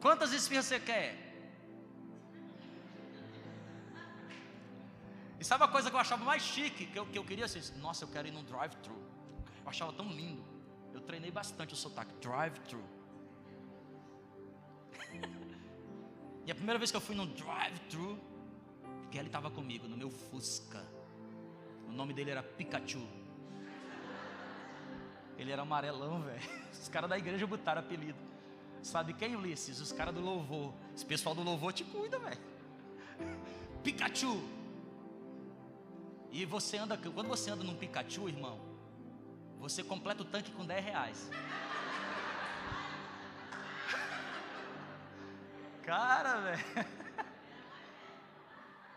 Quantas 0.00 0.32
esfirras 0.32 0.66
você 0.66 0.78
quer? 0.78 1.24
E 5.40 5.44
sabe 5.44 5.64
a 5.64 5.68
coisa 5.68 5.90
que 5.90 5.96
eu 5.96 6.00
achava 6.00 6.24
mais 6.24 6.42
chique, 6.42 6.86
que 6.86 6.98
eu, 6.98 7.04
que 7.06 7.18
eu 7.18 7.24
queria 7.24 7.44
assim, 7.44 7.60
nossa, 7.78 8.04
eu 8.04 8.08
quero 8.08 8.28
ir 8.28 8.30
num 8.30 8.44
drive-thru. 8.44 8.96
Eu 9.62 9.68
achava 9.68 9.92
tão 9.92 10.08
lindo. 10.08 10.42
Eu 10.92 11.00
treinei 11.00 11.30
bastante 11.30 11.74
o 11.74 11.76
sotaque, 11.76 12.14
drive-thru. 12.20 12.82
E 16.46 16.50
a 16.50 16.54
primeira 16.54 16.78
vez 16.78 16.90
que 16.90 16.96
eu 16.96 17.00
fui 17.00 17.14
num 17.14 17.26
drive-thru, 17.26 18.18
Kelly 19.10 19.26
estava 19.26 19.50
comigo 19.50 19.88
no 19.88 19.96
meu 19.96 20.10
Fusca. 20.10 20.84
O 21.88 21.92
nome 21.92 22.12
dele 22.12 22.30
era 22.30 22.42
Pikachu. 22.42 23.06
Ele 25.38 25.50
era 25.50 25.62
amarelão, 25.62 26.20
velho. 26.22 26.42
Os 26.72 26.88
caras 26.88 27.08
da 27.08 27.18
igreja 27.18 27.46
botaram 27.46 27.80
apelido. 27.80 28.18
Sabe 28.82 29.14
quem, 29.14 29.34
Ulisses? 29.34 29.80
Os 29.80 29.92
caras 29.92 30.14
do 30.14 30.20
louvor. 30.20 30.74
Esse 30.94 31.06
pessoal 31.06 31.34
do 31.34 31.42
louvor 31.42 31.72
te 31.72 31.84
cuida, 31.84 32.18
velho. 32.18 32.40
Pikachu. 33.82 34.42
E 36.30 36.44
você 36.44 36.76
anda, 36.76 36.96
quando 36.96 37.28
você 37.28 37.50
anda 37.50 37.64
num 37.64 37.76
Pikachu, 37.76 38.28
irmão, 38.28 38.60
você 39.58 39.82
completa 39.82 40.22
o 40.22 40.24
tanque 40.26 40.50
com 40.50 40.66
10 40.66 40.84
reais. 40.84 41.30
Cara, 45.84 46.40
velho. 46.40 46.86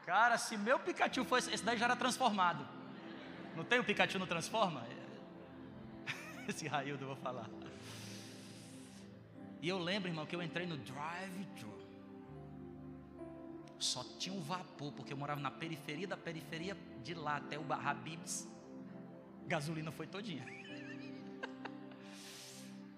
Cara, 0.06 0.38
se 0.38 0.58
meu 0.58 0.80
Pikachu 0.80 1.26
fosse. 1.26 1.54
Esse 1.54 1.64
daí 1.64 1.78
já 1.78 1.86
era 1.86 1.96
transformado. 1.96 2.66
Não 3.56 3.66
tem 3.66 3.80
o 3.80 3.84
Pikachu 3.84 4.18
no 4.18 4.28
Transforma? 4.28 4.86
Esse 6.48 6.68
Raildo 6.68 7.04
eu 7.04 7.08
vou 7.08 7.18
falar. 7.18 7.50
E 9.62 9.68
eu 9.68 9.78
lembro, 9.78 10.08
irmão, 10.08 10.26
que 10.26 10.36
eu 10.36 10.42
entrei 10.42 10.66
no 10.66 10.78
drive-thru. 10.78 11.74
Só 13.80 14.04
tinha 14.18 14.34
um 14.34 14.42
vapor, 14.42 14.94
porque 14.94 15.12
eu 15.12 15.18
morava 15.18 15.42
na 15.42 15.52
periferia 15.52 16.08
da 16.08 16.16
periferia 16.16 16.78
de 17.04 17.14
lá 17.14 17.38
até 17.38 17.60
o 17.60 17.66
Habibs. 17.74 18.48
Gasolina 19.46 19.92
foi 19.92 20.08
todinha. 20.08 20.46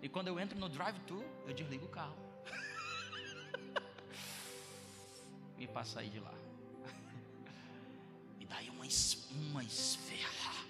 E 0.02 0.08
quando 0.08 0.30
eu 0.30 0.40
entro 0.40 0.58
no 0.58 0.70
drive-thru, 0.70 1.22
eu 1.46 1.54
desligo 1.54 1.86
o 1.86 1.90
carro. 1.90 2.29
E 5.60 5.68
para 5.68 5.84
sair 5.84 6.10
de 6.10 6.20
lá. 6.20 6.34
Me 8.38 8.46
daí 8.48 8.70
uma, 8.70 8.86
uma 9.32 9.64
esferra. 9.64 10.66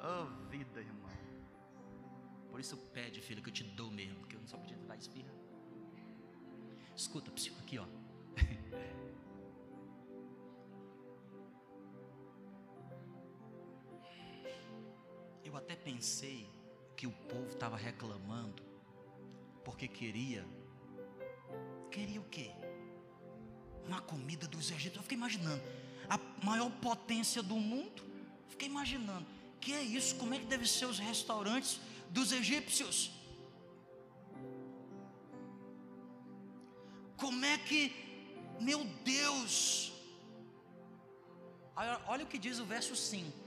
oh, 0.00 0.26
vida, 0.48 0.80
irmão. 0.80 1.12
Por 2.50 2.58
isso 2.58 2.76
pede, 2.92 3.20
filho, 3.20 3.42
que 3.42 3.50
eu 3.50 3.52
te 3.52 3.64
dou 3.64 3.90
mesmo, 3.90 4.18
porque 4.20 4.36
eu 4.36 4.40
não 4.40 4.48
só 4.48 4.56
podia 4.56 4.76
te 4.76 4.84
dar 4.84 4.96
esfirra. 4.96 5.32
Escuta, 6.96 7.30
psico, 7.30 7.58
aqui, 7.60 7.78
ó. 7.78 7.86
Eu 15.44 15.56
até 15.56 15.76
pensei 15.76 16.48
que 16.96 17.06
o 17.06 17.12
povo 17.12 17.48
estava 17.48 17.76
reclamando 17.76 18.62
porque 19.64 19.86
queria 19.86 20.46
Queria 21.92 22.20
o 22.20 22.24
quê? 22.24 22.50
uma 23.86 24.00
comida 24.00 24.46
dos 24.46 24.70
egípcios. 24.70 24.96
Eu 24.96 25.02
fiquei 25.02 25.18
imaginando, 25.18 25.62
a 26.08 26.18
maior 26.44 26.70
potência 26.70 27.42
do 27.42 27.56
mundo. 27.56 28.02
Fiquei 28.48 28.68
imaginando, 28.68 29.26
que 29.60 29.72
é 29.72 29.82
isso? 29.82 30.16
Como 30.16 30.34
é 30.34 30.38
que 30.38 30.46
devem 30.46 30.66
ser 30.66 30.86
os 30.86 30.98
restaurantes 30.98 31.80
dos 32.10 32.32
egípcios? 32.32 33.12
Como 37.16 37.44
é 37.44 37.56
que, 37.58 37.92
meu 38.60 38.84
Deus, 39.04 39.92
olha 42.06 42.24
o 42.24 42.26
que 42.26 42.38
diz 42.38 42.58
o 42.58 42.64
verso 42.64 42.96
5. 42.96 43.40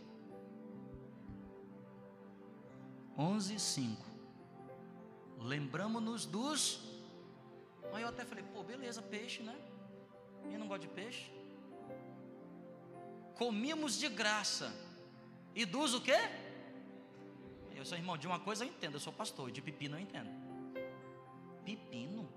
11, 3.17 3.59
5. 3.59 4.05
Lembramos-nos 5.39 6.25
dos. 6.25 6.84
Aí 7.95 8.01
eu 8.03 8.09
até 8.09 8.25
falei, 8.25 8.43
pô, 8.53 8.61
beleza, 8.61 9.01
peixe, 9.01 9.41
né? 9.41 9.55
Quem 10.43 10.57
não 10.57 10.67
gosta 10.67 10.85
de 10.85 10.93
peixe? 10.93 11.31
Comíamos 13.35 13.97
de 13.97 14.09
graça. 14.09 14.67
E 15.53 15.65
dos 15.65 15.93
o 15.93 16.01
quê? 16.01 16.19
Eu 17.73 17.85
sou 17.85 17.97
irmão, 17.97 18.17
de 18.17 18.27
uma 18.27 18.39
coisa 18.39 18.65
eu 18.65 18.69
entendo, 18.69 18.95
eu 18.95 18.99
sou 18.99 19.13
pastor, 19.13 19.49
de 19.49 19.61
pepino 19.61 19.95
eu 19.95 20.01
entendo. 20.01 20.29
Pepino? 21.63 22.27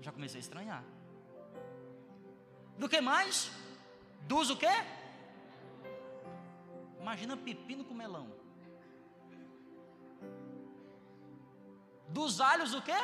Já 0.00 0.10
comecei 0.10 0.38
a 0.38 0.44
estranhar. 0.46 0.82
Do 2.78 2.88
que 2.88 3.00
mais? 3.00 3.50
Dos 4.22 4.48
o 4.48 4.56
quê? 4.56 4.74
Imagina 6.98 7.36
pepino 7.36 7.84
com 7.84 7.92
melão. 7.94 8.26
Dos 12.08 12.40
alhos 12.40 12.72
o 12.72 12.80
quê? 12.80 13.02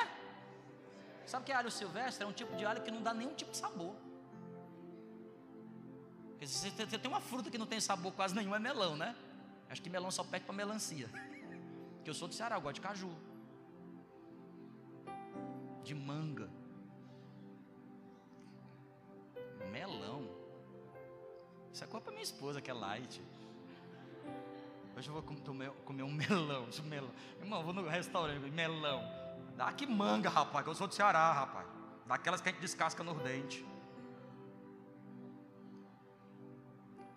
Sabe 1.27 1.47
que 1.47 1.53
alho 1.53 1.71
silvestre? 1.71 2.25
É 2.25 2.27
um 2.27 2.33
tipo 2.33 2.55
de 2.57 2.65
alho 2.65 2.83
que 2.83 2.91
não 2.91 3.03
dá 3.03 3.15
nenhum 3.15 3.35
tipo 3.35 3.51
de 3.51 3.57
sabor. 3.57 3.95
Você 6.41 6.99
tem 6.99 7.09
uma 7.09 7.21
fruta 7.21 7.51
que 7.51 7.59
não 7.59 7.67
tem 7.67 7.81
sabor 7.81 8.13
quase 8.13 8.35
nenhum, 8.35 8.55
é 8.55 8.59
melão, 8.59 8.97
né? 8.97 9.15
Acho 9.71 9.81
que 9.81 9.89
melão 9.89 10.11
só 10.11 10.25
pede 10.25 10.45
para 10.45 10.55
melancia. 10.55 11.09
Porque 11.97 12.11
eu 12.11 12.15
sou 12.15 12.27
do 12.27 12.35
Ceará, 12.35 12.57
eu 12.57 12.61
gosto 12.61 12.75
de 12.75 12.81
caju. 12.81 13.11
De 15.85 15.95
manga. 15.95 16.51
Melão. 19.71 20.29
Isso 21.73 21.85
é 21.85 21.87
coisa 21.87 22.05
para 22.05 22.13
minha 22.13 22.25
esposa, 22.25 22.61
que 22.61 22.71
é 22.71 22.75
light. 22.75 23.23
Hoje 24.97 25.09
eu 25.09 25.15
vou 25.15 25.23
comer, 25.23 25.71
comer 25.85 26.03
um 26.03 26.11
melão. 26.11 26.69
Um 26.85 26.89
melão. 26.89 27.11
Irmão, 27.41 27.63
vou 27.63 27.73
no 27.73 27.89
restaurante, 27.89 28.51
melão. 28.51 29.22
Dá 29.63 29.73
que 29.73 29.87
manga, 29.87 30.29
rapaz, 30.29 30.65
que 30.65 30.71
eu 30.71 30.75
sou 30.75 30.89
do 30.89 30.95
Ceará, 30.95 31.33
rapaz. 31.33 31.69
Daquelas 32.05 32.41
que 32.41 32.49
a 32.49 32.53
gente 32.53 32.61
descasca 32.61 33.05
no 33.05 33.15
dente. 33.23 33.65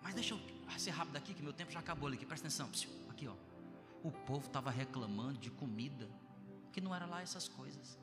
Mas 0.00 0.14
deixa 0.14 0.34
eu 0.34 0.40
ser 0.78 0.90
rápido 0.90 1.16
aqui, 1.16 1.34
que 1.34 1.42
meu 1.42 1.52
tempo 1.52 1.72
já 1.72 1.80
acabou 1.80 2.06
ali. 2.06 2.16
Presta 2.24 2.46
atenção. 2.46 2.70
Aqui, 3.10 3.26
ó. 3.26 3.34
O 4.00 4.12
povo 4.12 4.46
estava 4.46 4.70
reclamando 4.70 5.40
de 5.40 5.50
comida, 5.50 6.08
que 6.72 6.80
não 6.80 6.94
era 6.94 7.04
lá 7.04 7.20
essas 7.20 7.48
coisas. 7.48 7.98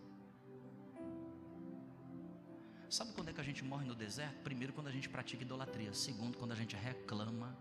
Sabe 2.90 3.14
quando 3.14 3.30
é 3.30 3.34
que 3.34 3.40
a 3.40 3.46
gente 3.46 3.64
morre 3.64 3.86
no 3.86 3.96
deserto? 3.96 4.44
Primeiro, 4.44 4.74
quando 4.74 4.88
a 4.88 4.92
gente 4.92 5.08
pratica 5.08 5.42
idolatria. 5.42 5.94
Segundo, 5.94 6.38
quando 6.38 6.52
a 6.52 6.56
gente 6.56 6.76
reclama 6.76 7.58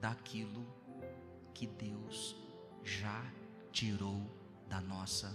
daquilo 0.00 0.64
que 1.52 1.66
Deus 1.66 2.36
já 2.84 3.20
tirou 3.72 4.41
da 4.72 4.80
nossa 4.80 5.28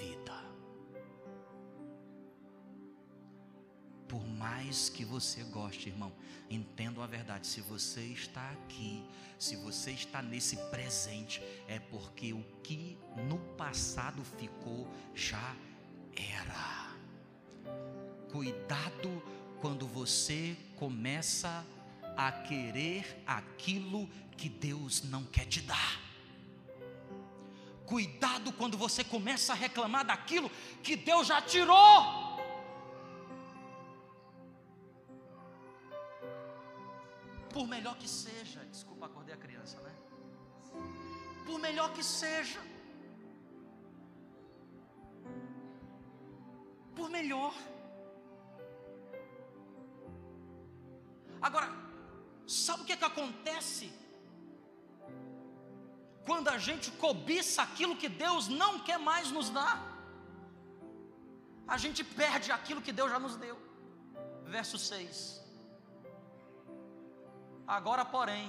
vida. 0.00 0.32
Por 4.08 4.26
mais 4.26 4.88
que 4.88 5.04
você 5.04 5.42
goste, 5.44 5.90
irmão, 5.90 6.10
entenda 6.48 7.04
a 7.04 7.06
verdade. 7.06 7.46
Se 7.46 7.60
você 7.60 8.00
está 8.00 8.50
aqui, 8.52 9.04
se 9.38 9.56
você 9.56 9.90
está 9.90 10.22
nesse 10.22 10.56
presente, 10.70 11.42
é 11.68 11.78
porque 11.78 12.32
o 12.32 12.42
que 12.62 12.96
no 13.28 13.38
passado 13.58 14.24
ficou 14.38 14.88
já 15.14 15.54
era. 16.16 16.96
Cuidado 18.30 19.22
quando 19.60 19.86
você 19.86 20.56
começa 20.76 21.62
a 22.16 22.32
querer 22.32 23.22
aquilo 23.26 24.08
que 24.38 24.48
Deus 24.48 25.02
não 25.02 25.24
quer 25.24 25.44
te 25.44 25.60
dar. 25.60 26.11
Cuidado 27.92 28.52
quando 28.58 28.76
você 28.84 29.02
começa 29.04 29.52
a 29.52 29.56
reclamar 29.64 30.04
daquilo 30.10 30.48
que 30.82 30.94
Deus 30.96 31.26
já 31.26 31.42
tirou. 31.42 31.96
Por 37.52 37.66
melhor 37.74 37.96
que 37.98 38.08
seja, 38.08 38.60
desculpa, 38.76 39.04
acordei 39.06 39.34
a 39.34 39.42
criança, 39.44 39.78
né? 39.82 39.94
Por 41.44 41.58
melhor 41.66 41.92
que 41.92 42.02
seja, 42.02 42.60
por 46.96 47.10
melhor. 47.10 47.54
Agora, 51.42 51.68
Sabe 52.46 52.82
o 52.82 52.84
que, 52.84 52.92
é 52.92 52.96
que 52.96 53.04
acontece? 53.04 53.90
Quando 56.32 56.48
a 56.48 56.56
gente 56.56 56.90
cobiça 56.92 57.60
aquilo 57.62 57.94
que 57.94 58.08
Deus 58.08 58.48
não 58.48 58.78
quer 58.78 58.98
mais 58.98 59.30
nos 59.30 59.50
dar, 59.50 59.76
a 61.68 61.76
gente 61.76 62.02
perde 62.02 62.50
aquilo 62.50 62.80
que 62.80 62.90
Deus 62.90 63.10
já 63.10 63.18
nos 63.18 63.36
deu. 63.36 63.56
Verso 64.46 64.78
6. 64.78 65.44
Agora, 67.66 68.02
porém, 68.02 68.48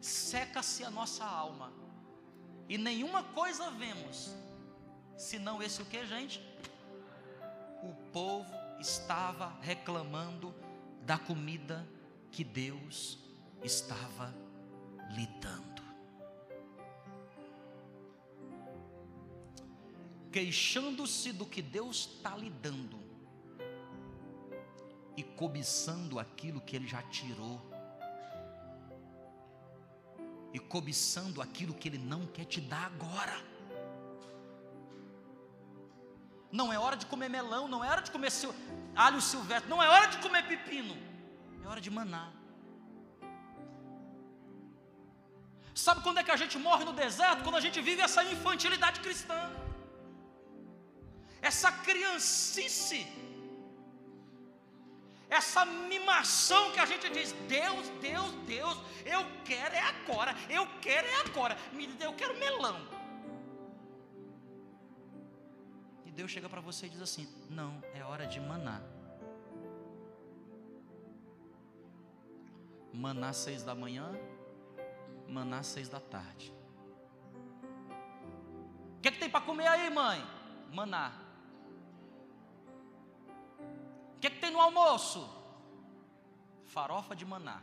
seca-se 0.00 0.82
a 0.82 0.90
nossa 0.90 1.26
alma, 1.26 1.70
e 2.70 2.78
nenhuma 2.78 3.22
coisa 3.22 3.70
vemos, 3.70 4.34
senão 5.14 5.62
esse 5.62 5.82
o 5.82 5.84
que, 5.84 6.06
gente? 6.06 6.40
O 7.82 7.92
povo 8.12 8.54
estava 8.80 9.52
reclamando 9.60 10.54
da 11.02 11.18
comida 11.18 11.86
que 12.32 12.42
Deus 12.42 13.18
estava 13.62 14.34
lhe 15.10 15.26
dando. 15.38 15.75
Queixando-se 20.36 21.32
do 21.32 21.46
que 21.46 21.62
Deus 21.62 21.96
está 22.08 22.36
lhe 22.36 22.50
dando 22.50 22.98
e 25.16 25.22
cobiçando 25.22 26.18
aquilo 26.18 26.60
que 26.60 26.76
Ele 26.76 26.86
já 26.86 27.00
tirou, 27.04 27.58
e 30.52 30.58
cobiçando 30.58 31.40
aquilo 31.40 31.72
que 31.72 31.88
Ele 31.88 31.96
não 31.96 32.26
quer 32.26 32.44
te 32.44 32.60
dar 32.60 32.84
agora. 32.84 33.38
Não 36.52 36.70
é 36.70 36.78
hora 36.78 36.98
de 36.98 37.06
comer 37.06 37.30
melão, 37.30 37.66
não 37.66 37.82
é 37.82 37.88
hora 37.88 38.02
de 38.02 38.10
comer 38.10 38.30
alho 38.94 39.22
silvestre, 39.22 39.70
não 39.70 39.82
é 39.82 39.88
hora 39.88 40.08
de 40.08 40.18
comer 40.18 40.46
pepino. 40.46 40.98
É 41.64 41.66
hora 41.66 41.80
de 41.80 41.90
manar. 41.90 42.30
Sabe 45.74 46.02
quando 46.02 46.18
é 46.18 46.22
que 46.22 46.30
a 46.30 46.36
gente 46.36 46.58
morre 46.58 46.84
no 46.84 46.92
deserto? 46.92 47.42
Quando 47.42 47.56
a 47.56 47.64
gente 47.68 47.80
vive 47.80 48.02
essa 48.02 48.22
infantilidade 48.22 49.00
cristã, 49.00 49.40
essa 51.42 51.70
criancice, 51.70 53.06
essa 55.28 55.64
mimação 55.64 56.72
que 56.72 56.80
a 56.80 56.86
gente 56.86 57.08
diz: 57.10 57.32
Deus, 57.48 57.88
Deus, 58.00 58.32
Deus, 58.46 58.78
eu 59.04 59.24
quero 59.44 59.74
é 59.74 59.80
agora, 59.80 60.34
eu 60.48 60.66
quero 60.80 61.06
é 61.06 61.20
agora, 61.20 61.56
eu 62.00 62.12
quero 62.14 62.38
melão. 62.38 62.76
E 66.04 66.10
Deus 66.10 66.30
chega 66.30 66.48
para 66.48 66.60
você 66.60 66.86
e 66.86 66.90
diz 66.90 67.00
assim: 67.00 67.28
Não, 67.50 67.82
é 67.94 68.02
hora 68.04 68.26
de 68.26 68.40
manar. 68.40 68.82
Maná 72.92 73.32
seis 73.32 73.62
da 73.62 73.74
manhã, 73.74 74.10
maná 75.28 75.62
seis 75.62 75.88
da 75.88 76.00
tarde. 76.00 76.52
O 78.96 79.00
que, 79.02 79.08
é 79.08 79.10
que 79.10 79.18
tem 79.18 79.28
para 79.28 79.42
comer 79.42 79.66
aí, 79.66 79.90
mãe? 79.90 80.24
Maná. 80.72 81.25
O 84.16 84.20
que, 84.20 84.26
é 84.26 84.30
que 84.30 84.40
tem 84.40 84.50
no 84.50 84.60
almoço? 84.60 85.28
Farofa 86.64 87.14
de 87.14 87.24
maná. 87.24 87.62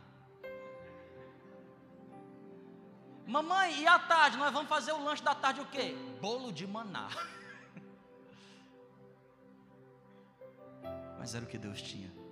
Mamãe, 3.26 3.80
e 3.80 3.86
à 3.86 3.98
tarde? 3.98 4.36
Nós 4.36 4.52
vamos 4.52 4.68
fazer 4.68 4.92
o 4.92 5.02
lanche 5.02 5.22
da 5.22 5.34
tarde 5.34 5.60
o 5.60 5.66
quê? 5.66 5.94
Bolo 6.20 6.52
de 6.52 6.66
maná. 6.66 7.08
Mas 11.18 11.34
era 11.34 11.44
o 11.44 11.48
que 11.48 11.58
Deus 11.58 11.80
tinha. 11.80 12.24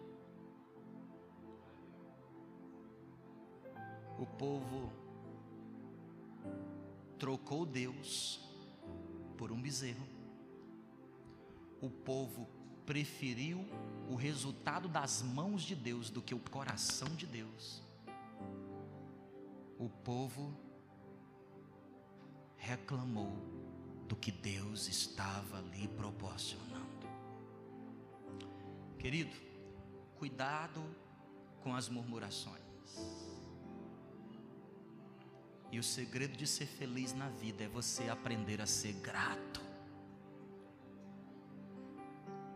o 4.22 4.26
povo 4.26 4.92
trocou 7.18 7.66
Deus 7.66 8.40
por 9.36 9.50
um 9.50 9.60
bezerro. 9.60 10.06
O 11.80 11.90
povo 11.90 12.48
preferiu 12.92 13.66
o 14.06 14.14
resultado 14.14 14.86
das 14.86 15.22
mãos 15.22 15.62
de 15.62 15.74
Deus 15.74 16.10
do 16.10 16.20
que 16.20 16.34
o 16.34 16.38
coração 16.38 17.08
de 17.16 17.24
Deus, 17.24 17.82
o 19.78 19.88
povo 19.88 20.54
reclamou 22.58 23.32
do 24.06 24.14
que 24.14 24.30
Deus 24.30 24.88
estava 24.88 25.62
lhe 25.74 25.88
proporcionando. 25.88 27.08
Querido, 28.98 29.34
cuidado 30.18 30.84
com 31.62 31.74
as 31.74 31.88
murmurações. 31.88 32.60
E 35.70 35.78
o 35.78 35.82
segredo 35.82 36.36
de 36.36 36.46
ser 36.46 36.66
feliz 36.66 37.14
na 37.14 37.30
vida 37.30 37.64
é 37.64 37.68
você 37.68 38.10
aprender 38.10 38.60
a 38.60 38.66
ser 38.66 38.92
grato. 39.00 39.61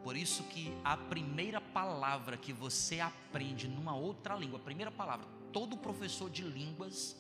Por 0.06 0.16
isso 0.16 0.44
que 0.44 0.72
a 0.84 0.96
primeira 0.96 1.60
palavra 1.60 2.36
que 2.36 2.52
você 2.52 3.00
aprende 3.00 3.66
numa 3.66 3.96
outra 3.96 4.36
língua, 4.36 4.56
a 4.56 4.62
primeira 4.62 4.88
palavra, 4.88 5.26
todo 5.52 5.76
professor 5.76 6.30
de 6.30 6.42
línguas 6.42 7.16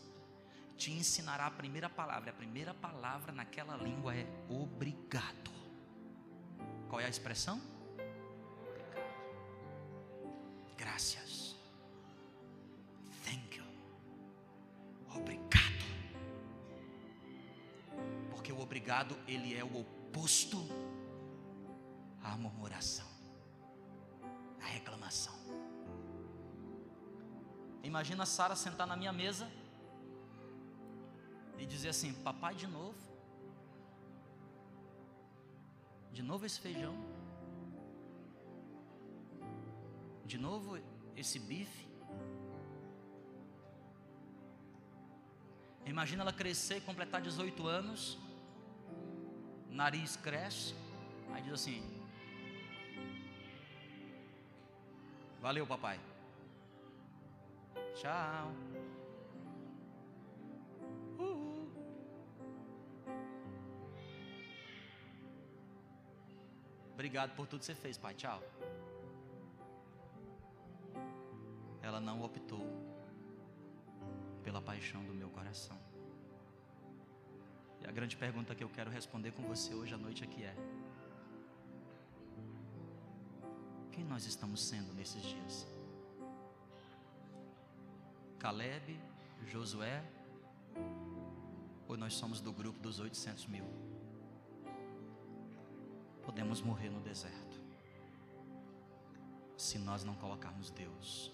te 0.76 0.92
ensinará 0.92 1.46
a 1.46 1.50
primeira 1.50 1.90
palavra. 1.90 2.30
A 2.30 2.32
primeira 2.32 2.72
palavra 2.72 3.32
naquela 3.32 3.76
língua 3.76 4.14
é 4.14 4.24
obrigado. 4.48 5.50
Qual 6.88 7.00
é 7.00 7.06
a 7.06 7.08
expressão? 7.08 7.60
Graças. 10.78 11.56
Thank 13.24 13.56
you. 13.56 13.64
Obrigado. 15.12 15.84
Porque 18.30 18.52
o 18.52 18.60
obrigado, 18.60 19.18
ele 19.26 19.56
é 19.56 19.64
o 19.64 19.80
oposto 19.80 20.58
a 22.32 22.36
murmuração, 22.36 23.06
a 24.60 24.66
reclamação. 24.66 25.34
Imagina 27.82 28.26
Sara 28.26 28.56
sentar 28.56 28.86
na 28.86 28.96
minha 28.96 29.12
mesa 29.12 29.50
e 31.58 31.64
dizer 31.64 31.90
assim: 31.90 32.12
Papai, 32.12 32.54
de 32.54 32.66
novo, 32.66 32.98
de 36.12 36.22
novo 36.22 36.44
esse 36.44 36.60
feijão, 36.60 36.94
de 40.24 40.38
novo 40.38 40.78
esse 41.16 41.38
bife. 41.38 41.86
Imagina 45.84 46.22
ela 46.22 46.32
crescer, 46.32 46.80
completar 46.80 47.22
18 47.22 47.64
anos, 47.68 48.18
nariz 49.70 50.16
cresce, 50.16 50.74
aí 51.32 51.42
diz 51.42 51.52
assim: 51.52 51.95
Valeu, 55.46 55.64
papai. 55.64 56.00
Tchau. 57.94 58.52
Obrigado 66.94 67.36
por 67.36 67.46
tudo 67.46 67.60
que 67.60 67.66
você 67.66 67.76
fez, 67.76 67.96
pai. 67.96 68.14
Tchau. 68.14 68.42
Ela 71.80 72.00
não 72.00 72.22
optou 72.22 72.66
pela 74.42 74.60
paixão 74.60 75.04
do 75.04 75.14
meu 75.14 75.30
coração. 75.30 75.78
E 77.80 77.86
a 77.86 77.92
grande 77.92 78.16
pergunta 78.16 78.52
que 78.52 78.64
eu 78.64 78.68
quero 78.68 78.90
responder 78.90 79.30
com 79.30 79.44
você 79.44 79.72
hoje 79.72 79.94
à 79.94 79.96
noite 79.96 80.24
aqui 80.24 80.42
é: 80.42 80.56
Quem 83.96 84.04
nós 84.04 84.26
estamos 84.26 84.62
sendo 84.62 84.92
nesses 84.92 85.22
dias? 85.22 85.66
Caleb, 88.38 89.00
Josué, 89.46 90.04
ou 91.88 91.96
nós 91.96 92.12
somos 92.12 92.42
do 92.42 92.52
grupo 92.52 92.78
dos 92.78 93.00
800 93.00 93.46
mil? 93.46 93.64
Podemos 96.26 96.60
morrer 96.60 96.90
no 96.90 97.00
deserto, 97.00 97.58
se 99.56 99.78
nós 99.78 100.04
não 100.04 100.14
colocarmos 100.16 100.68
Deus 100.70 101.32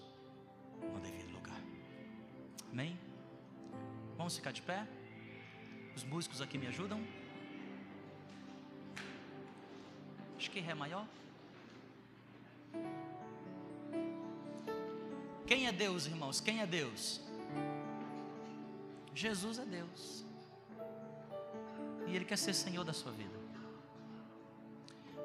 no 0.93 1.01
devido 1.01 1.33
lugar. 1.33 1.59
Amém? 2.71 2.97
Vamos 4.15 4.37
ficar 4.37 4.53
de 4.53 4.61
pé? 4.61 4.87
Os 5.97 6.05
músicos 6.05 6.39
aqui 6.39 6.57
me 6.57 6.67
ajudam? 6.67 7.05
Acho 10.37 10.49
que 10.49 10.61
Ré 10.61 10.73
maior. 10.73 11.05
Quem 15.53 15.67
é 15.67 15.71
Deus, 15.71 16.07
irmãos? 16.07 16.41
Quem 16.41 16.61
é 16.61 16.65
Deus? 16.65 17.21
Jesus 19.13 19.59
é 19.59 19.65
Deus. 19.65 20.25
E 22.07 22.15
Ele 22.15 22.25
quer 22.25 22.39
ser 22.39 22.55
Senhor 22.55 22.83
da 22.83 22.91
sua 22.91 23.11
vida. 23.11 23.37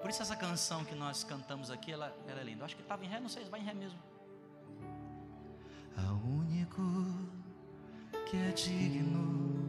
Por 0.02 0.10
isso 0.10 0.20
essa 0.20 0.36
canção 0.36 0.84
que 0.84 0.94
nós 0.94 1.24
cantamos 1.24 1.70
aqui, 1.70 1.90
ela, 1.90 2.14
ela 2.26 2.42
é 2.42 2.44
linda. 2.44 2.60
Eu 2.60 2.66
acho 2.66 2.76
que 2.76 2.82
estava 2.82 3.02
em 3.06 3.08
Ré, 3.08 3.18
não 3.20 3.30
sei 3.30 3.42
se 3.42 3.50
vai 3.50 3.60
em 3.60 3.64
Ré 3.64 3.72
mesmo. 3.72 3.98
A 5.96 6.12
único 6.12 6.82
que 8.26 8.36
é 8.36 8.52
digno 8.52 9.67